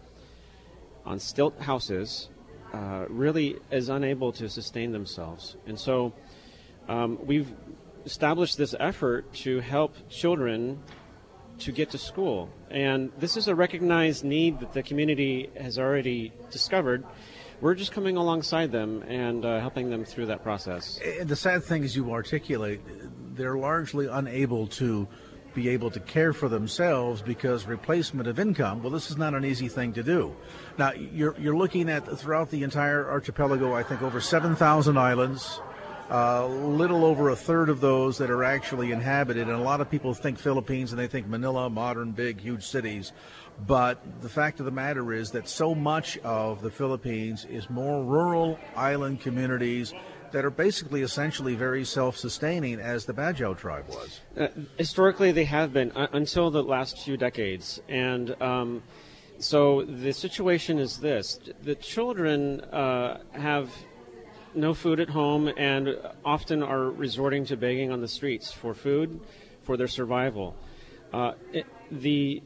[1.06, 2.28] on stilt houses
[2.72, 5.56] uh, really is unable to sustain themselves.
[5.66, 6.12] And so,
[6.88, 7.54] um, we've
[8.04, 10.82] established this effort to help children
[11.60, 12.50] to get to school.
[12.70, 17.04] And this is a recognized need that the community has already discovered.
[17.60, 20.98] We're just coming alongside them and uh, helping them through that process.
[21.02, 22.80] And the sad thing is, you articulate,
[23.34, 25.08] they're largely unable to
[25.54, 29.44] be able to care for themselves because replacement of income, well, this is not an
[29.44, 30.34] easy thing to do.
[30.78, 35.60] Now, you're, you're looking at throughout the entire archipelago, I think over 7,000 islands
[36.10, 39.48] a little over a third of those that are actually inhabited.
[39.48, 43.12] And a lot of people think Philippines and they think Manila, modern, big, huge cities.
[43.66, 48.02] But the fact of the matter is that so much of the Philippines is more
[48.02, 49.94] rural island communities
[50.32, 54.20] that are basically essentially very self-sustaining as the Bajau tribe was.
[54.36, 57.80] Uh, historically, they have been uh, until the last few decades.
[57.88, 58.82] And um,
[59.38, 61.38] so the situation is this.
[61.62, 63.70] The children uh, have
[64.54, 69.20] no food at home and often are resorting to begging on the streets for food
[69.62, 70.56] for their survival.
[71.12, 72.42] Uh, it, the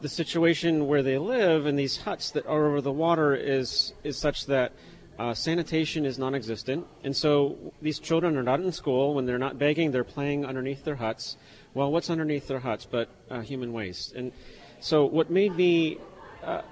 [0.00, 4.16] the situation where they live in these huts that are over the water is is
[4.16, 4.72] such that
[5.18, 9.14] uh, sanitation is non-existent, and so these children are not in school.
[9.14, 11.36] When they're not begging, they're playing underneath their huts.
[11.74, 14.14] Well, what's underneath their huts but uh, human waste?
[14.14, 14.32] And
[14.80, 15.98] so, what made me
[16.42, 16.62] uh,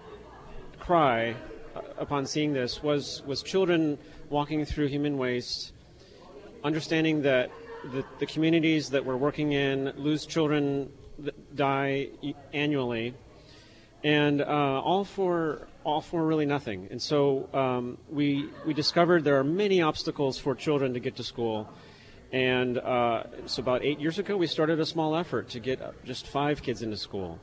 [0.79, 1.37] cry
[1.77, 3.99] uh, upon seeing this was was children
[4.31, 5.73] walking through human waste,
[6.65, 7.51] understanding that
[7.93, 12.09] the, the communities that we're working in lose children that die
[12.53, 13.15] annually,
[14.05, 16.89] and uh, all for all for really nothing.
[16.91, 21.25] And so um, we we discovered there are many obstacles for children to get to
[21.25, 21.69] school.
[22.31, 26.27] And uh, so about eight years ago, we started a small effort to get just
[26.27, 27.39] five kids into school.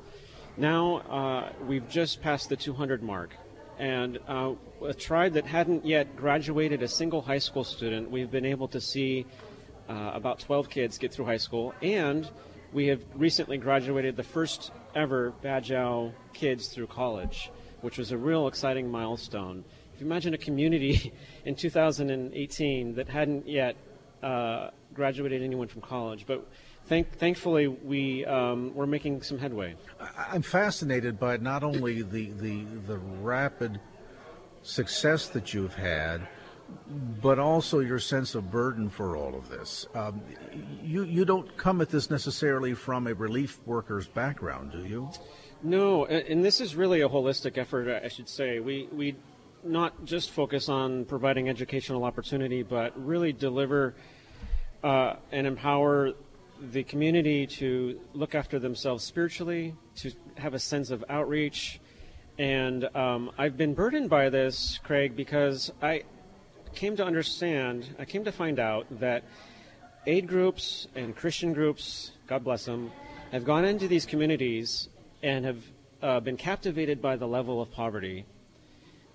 [0.58, 3.36] Now uh, we've just passed the 200 mark,
[3.80, 4.54] and uh,
[4.84, 8.80] a tribe that hadn't yet graduated a single high school student, we've been able to
[8.82, 9.26] see
[9.90, 12.30] uh, about 12 kids get through high school, and
[12.74, 17.52] we have recently graduated the first ever Bajau kids through college,
[17.82, 19.64] which was a real exciting milestone.
[19.94, 21.14] If you imagine a community
[21.46, 23.76] in 2018 that hadn't yet
[24.24, 26.48] uh, graduated anyone from college, but
[26.88, 29.76] thank, thankfully we um, we're making some headway.
[30.18, 33.80] I'm fascinated by not only the, the, the rapid
[34.64, 36.28] success that you've had,
[37.22, 39.86] but also your sense of burden for all of this.
[39.94, 40.22] Um,
[40.82, 45.10] you you don't come at this necessarily from a relief worker's background, do you?
[45.64, 48.02] No, and this is really a holistic effort.
[48.04, 49.16] I should say we we
[49.64, 53.96] not just focus on providing educational opportunity, but really deliver
[54.84, 56.14] uh, and empower
[56.60, 61.80] the community to look after themselves spiritually, to have a sense of outreach.
[62.38, 66.04] And um, I've been burdened by this, Craig, because I,
[66.76, 69.24] came to understand, I came to find out that
[70.06, 72.92] aid groups and Christian groups, God bless them,
[73.32, 74.90] have gone into these communities
[75.24, 75.64] and have
[76.02, 78.26] uh, been captivated by the level of poverty.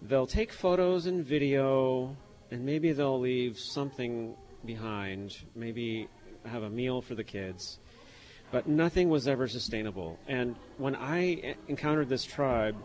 [0.03, 2.16] They'll take photos and video,
[2.51, 4.34] and maybe they'll leave something
[4.64, 6.09] behind, maybe
[6.47, 7.78] have a meal for the kids.
[8.51, 10.18] But nothing was ever sustainable.
[10.26, 12.76] And when I encountered this tribe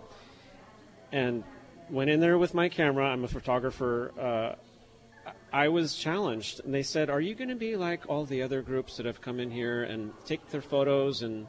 [1.11, 1.43] and
[1.89, 4.11] went in there with my camera, I'm a photographer.
[4.19, 8.43] Uh, I was challenged, and they said, "Are you going to be like all the
[8.43, 11.47] other groups that have come in here and take their photos and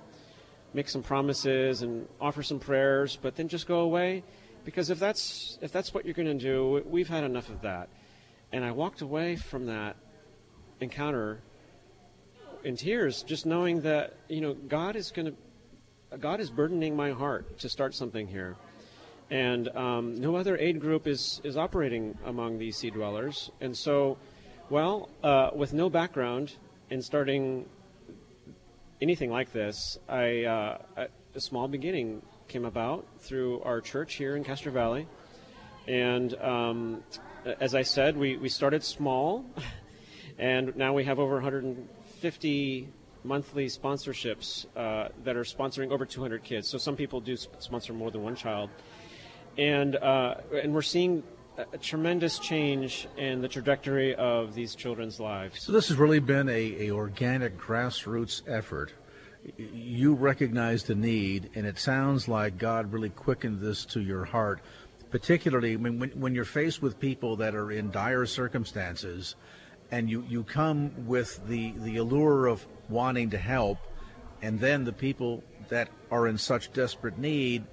[0.73, 4.23] make some promises and offer some prayers, but then just go away?"
[4.65, 7.89] Because if that's if that's what you're going to do, we've had enough of that.
[8.53, 9.97] And I walked away from that
[10.81, 11.41] encounter
[12.67, 17.13] in tears, just knowing that you know God is going to God is burdening my
[17.13, 18.57] heart to start something here
[19.31, 23.51] and um, no other aid group is, is operating among these sea dwellers.
[23.61, 24.19] And so,
[24.71, 26.55] well, uh, with no background
[26.91, 27.67] in starting
[29.01, 30.79] anything like this, I, uh,
[31.35, 35.09] a small beginning came about through our church here in Castro Valley.
[35.89, 37.03] And um,
[37.61, 39.45] as I said, we, we started small,
[40.39, 41.41] and now we have over
[42.27, 42.89] 150
[43.23, 46.69] monthly sponsorships uh, that are sponsoring over 200 kids.
[46.69, 48.71] So some people do sponsor more than one child
[49.59, 51.23] and uh, and we're seeing
[51.73, 55.63] a tremendous change in the trajectory of these children's lives.
[55.63, 58.93] So this has really been a, a organic grassroots effort.
[59.57, 64.61] You recognize the need, and it sounds like God really quickened this to your heart.
[65.11, 69.37] Particularly when, when, when you're faced with people that are in dire circumstances,
[69.91, 73.79] and you, you come with the, the allure of wanting to help,
[74.43, 77.65] and then the people that are in such desperate need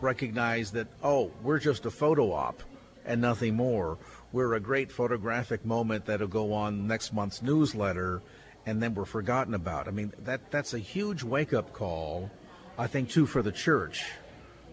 [0.00, 2.62] recognize that, oh, we're just a photo op
[3.04, 3.98] and nothing more.
[4.32, 8.22] We're a great photographic moment that'll go on next month's newsletter
[8.64, 9.88] and then we're forgotten about.
[9.88, 12.30] I mean, that, that's a huge wake up call,
[12.78, 14.04] I think, too, for the church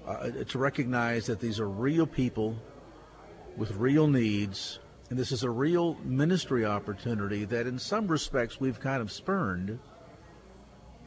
[0.07, 2.55] uh, to recognize that these are real people
[3.57, 4.79] with real needs.
[5.09, 9.79] And this is a real ministry opportunity that, in some respects, we've kind of spurned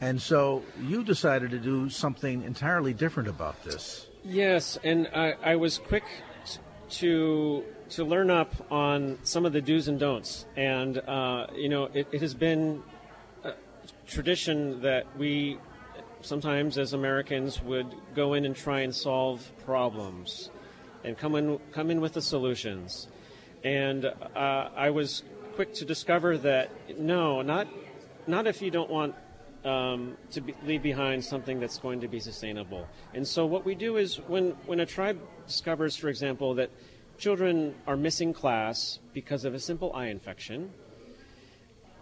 [0.03, 4.07] and so you decided to do something entirely different about this.
[4.25, 6.03] Yes, and I, I was quick
[6.99, 10.45] to to learn up on some of the do's and don'ts.
[10.57, 12.83] And uh, you know, it, it has been
[14.05, 15.57] tradition that we
[16.19, 20.49] sometimes, as Americans, would go in and try and solve problems
[21.05, 23.07] and come in come in with the solutions.
[23.63, 25.23] And uh, I was
[25.55, 27.67] quick to discover that no, not
[28.27, 29.15] not if you don't want
[29.65, 32.87] um, to be, leave behind something that's going to be sustainable.
[33.13, 36.69] And so what we do is when, when a tribe discovers, for example, that
[37.17, 40.71] children are missing class because of a simple eye infection,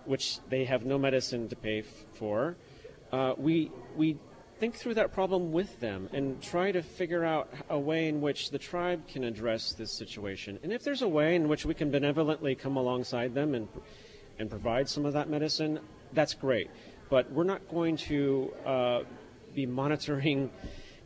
[0.06, 2.56] which they have no medicine to pay f- for,
[3.12, 4.18] uh, we, we
[4.62, 8.52] think through that problem with them and try to figure out a way in which
[8.52, 10.58] the tribe can address this situation.
[10.64, 13.68] And if there's a way in which we can benevolently come alongside them and,
[14.40, 15.80] and provide some of that medicine,
[16.14, 16.70] that's great
[17.12, 19.02] but we're not going to uh,
[19.54, 20.50] be monitoring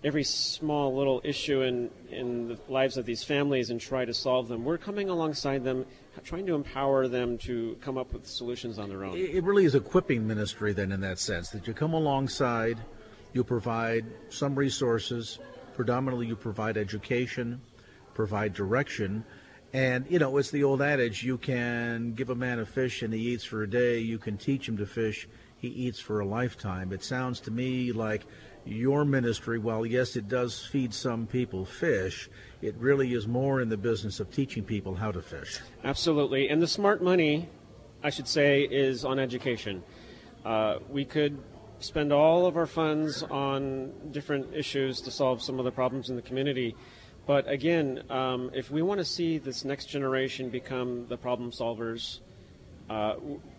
[0.03, 4.47] every small little issue in, in the lives of these families and try to solve
[4.47, 4.63] them.
[4.63, 5.83] We're coming alongside them,
[6.23, 9.17] trying to empower them to come up with solutions on their own.
[9.17, 12.77] It really is equipping ministry, then, in that sense, that you come alongside,
[13.35, 15.39] you provide some resources,
[15.73, 17.61] predominantly you provide education,
[18.13, 19.25] provide direction,
[19.73, 23.13] and you know it's the old adage: you can give a man a fish and
[23.13, 23.99] he eats for a day.
[23.99, 25.27] You can teach him to fish;
[25.57, 26.93] he eats for a lifetime.
[26.93, 28.25] It sounds to me like
[28.63, 32.29] your ministry, while yes, it does feed some people fish,
[32.61, 35.59] it really is more in the business of teaching people how to fish.
[35.83, 37.49] Absolutely, and the smart money,
[38.01, 39.83] I should say, is on education.
[40.45, 41.37] Uh, we could
[41.79, 46.15] spend all of our funds on different issues to solve some of the problems in
[46.15, 46.75] the community.
[47.27, 52.19] But again, um, if we want to see this next generation become the problem solvers,
[52.89, 53.15] uh,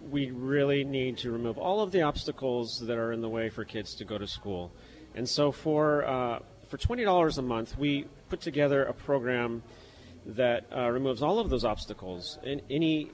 [0.08, 3.64] we really need to remove all of the obstacles that are in the way for
[3.64, 4.70] kids to go to school.
[5.16, 6.38] And so for uh,
[6.68, 9.62] for twenty dollars a month, we put together a program
[10.26, 13.10] that uh, removes all of those obstacles and any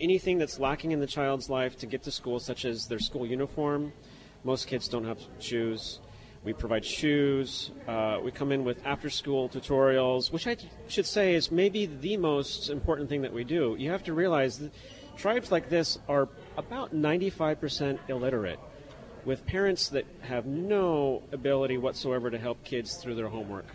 [0.00, 3.26] anything that's lacking in the child's life to get to school, such as their school
[3.26, 3.92] uniform.
[4.44, 6.00] Most kids don't have shoes.
[6.44, 7.70] We provide shoes.
[7.88, 12.18] Uh, we come in with after school tutorials, which I should say is maybe the
[12.18, 13.74] most important thing that we do.
[13.78, 14.72] You have to realize that
[15.16, 16.28] tribes like this are
[16.58, 18.60] about 95% illiterate,
[19.24, 23.66] with parents that have no ability whatsoever to help kids through their homework.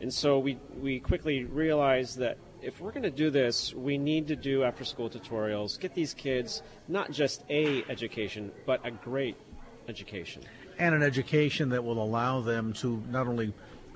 [0.00, 4.26] And so we, we quickly realized that if we're going to do this, we need
[4.28, 9.36] to do after school tutorials, get these kids not just a education, but a great
[9.88, 10.42] education.
[10.78, 13.52] And an education that will allow them to not only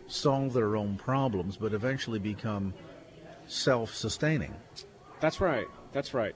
[0.08, 2.74] solve their own problems, but eventually become
[3.46, 4.54] self sustaining.
[5.20, 5.66] That's right.
[5.92, 6.34] That's right.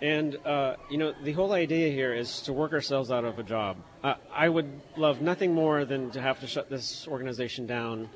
[0.00, 3.42] And, uh, you know, the whole idea here is to work ourselves out of a
[3.42, 3.76] job.
[4.02, 8.10] Uh, I would love nothing more than to have to shut this organization down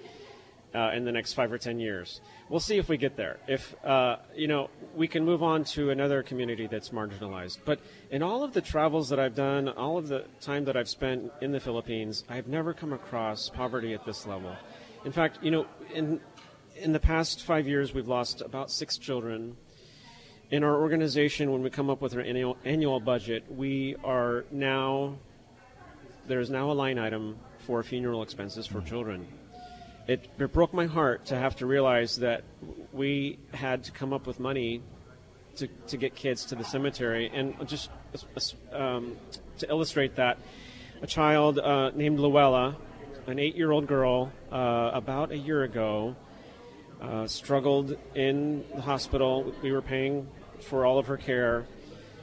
[0.74, 2.20] uh, in the next five or ten years.
[2.48, 3.38] We'll see if we get there.
[3.46, 7.58] If uh, you know, we can move on to another community that's marginalized.
[7.64, 10.88] But in all of the travels that I've done, all of the time that I've
[10.88, 14.54] spent in the Philippines, I've never come across poverty at this level.
[15.04, 16.20] In fact, you know, in
[16.76, 19.56] in the past five years, we've lost about six children.
[20.50, 25.18] In our organization, when we come up with our annual, annual budget, we are now
[26.26, 29.26] there's now a line item for funeral expenses for children
[30.08, 32.42] it, it broke my heart to have to realize that
[32.92, 34.82] we had to come up with money
[35.56, 37.30] to, to get kids to the cemetery.
[37.32, 37.90] And just
[38.72, 39.16] um,
[39.58, 40.38] to illustrate that,
[41.02, 42.76] a child uh, named Luella,
[43.26, 46.16] an eight year old girl, uh, about a year ago,
[47.02, 49.54] uh, struggled in the hospital.
[49.62, 50.26] We were paying
[50.60, 51.66] for all of her care.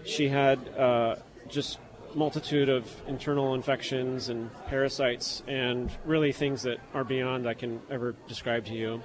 [0.05, 1.15] She had uh,
[1.47, 1.77] just
[2.15, 8.15] multitude of internal infections and parasites and really things that are beyond I can ever
[8.27, 9.03] describe to you.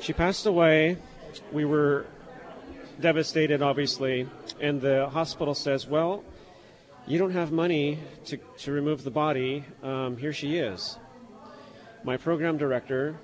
[0.00, 0.96] She passed away.
[1.52, 2.06] We were
[3.00, 4.28] devastated, obviously,
[4.60, 6.24] and the hospital says, Well,
[7.06, 9.64] you don't have money to, to remove the body.
[9.82, 10.98] Um, here she is.
[12.04, 13.18] My program director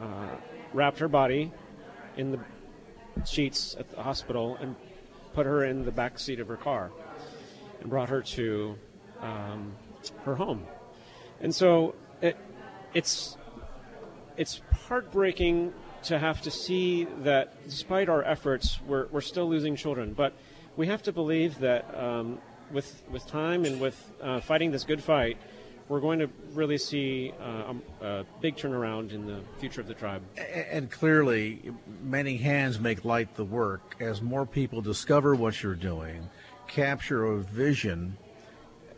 [0.00, 0.28] uh,
[0.72, 1.52] wrapped her body
[2.16, 2.40] in the
[3.24, 4.74] sheets at the hospital and
[5.32, 6.90] put her in the back seat of her car
[7.80, 8.76] and brought her to
[9.20, 9.74] um,
[10.24, 10.66] her home.
[11.40, 12.36] And so it,
[12.94, 13.36] it's
[14.36, 15.72] it's heartbreaking
[16.04, 20.12] to have to see that despite our efforts, we're, we're still losing children.
[20.12, 20.32] But
[20.76, 22.38] we have to believe that um,
[22.70, 25.38] with with time and with uh, fighting this good fight,
[25.88, 29.94] we're going to really see uh, a, a, big turnaround in the future of the
[29.94, 30.22] tribe.
[30.70, 31.72] And clearly,
[32.02, 33.96] many hands make light the work.
[33.98, 36.28] As more people discover what you're doing,
[36.68, 38.16] capture a vision,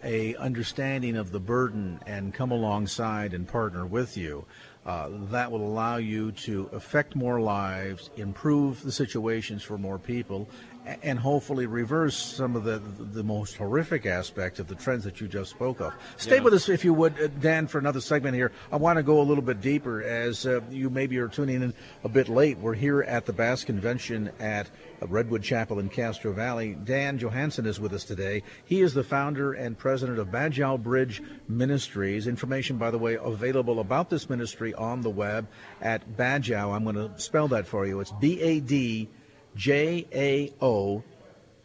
[0.04, 4.44] a understanding of the burden, and come alongside and partner with you.
[4.84, 10.48] Uh, that will allow you to affect more lives, improve the situations for more people,
[11.02, 15.28] and hopefully reverse some of the the most horrific aspects of the trends that you
[15.28, 15.92] just spoke of.
[16.16, 16.42] Stay yeah.
[16.42, 18.52] with us, if you would, uh, Dan, for another segment here.
[18.72, 21.74] I want to go a little bit deeper as uh, you maybe are tuning in
[22.04, 22.58] a bit late.
[22.58, 24.70] We're here at the Bass Convention at
[25.02, 26.76] Redwood Chapel in Castro Valley.
[26.84, 28.42] Dan Johansson is with us today.
[28.64, 32.26] He is the founder and president of Badjao Bridge Ministries.
[32.26, 35.46] Information, by the way, available about this ministry on the web
[35.80, 36.74] at Badjao.
[36.74, 38.00] I'm going to spell that for you.
[38.00, 39.08] It's B A D
[39.56, 41.02] J A O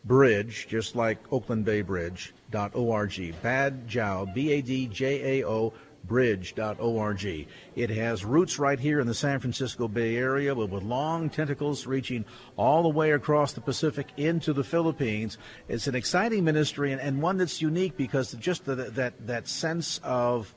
[0.06, 3.34] Bridge, just like Oakland Bay Bridge, dot O-R-G.
[3.42, 5.74] Bad Badjao, B-A-D-J-A-O,
[6.08, 7.48] bridge.org.
[7.76, 11.88] It has roots right here in the San Francisco Bay Area, but with long tentacles
[11.88, 12.26] reaching
[12.56, 15.40] all the way across the Pacific into the Philippines.
[15.68, 20.00] It's an exciting ministry and, and one that's unique because just the, that, that sense
[20.04, 20.54] of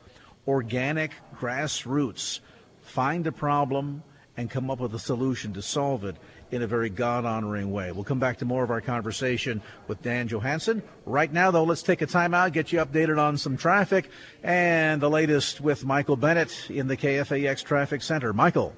[0.47, 2.41] organic grassroots,
[2.83, 4.03] find a problem
[4.37, 6.17] and come up with a solution to solve it
[6.51, 7.93] in a very God honoring way.
[7.93, 10.83] We'll come back to more of our conversation with Dan Johansson.
[11.07, 14.11] Right now, though, let's take a time out, get you updated on some traffic
[14.43, 18.33] and the latest with Michael Bennett in the KFAX Traffic Center.
[18.33, 18.75] Michael.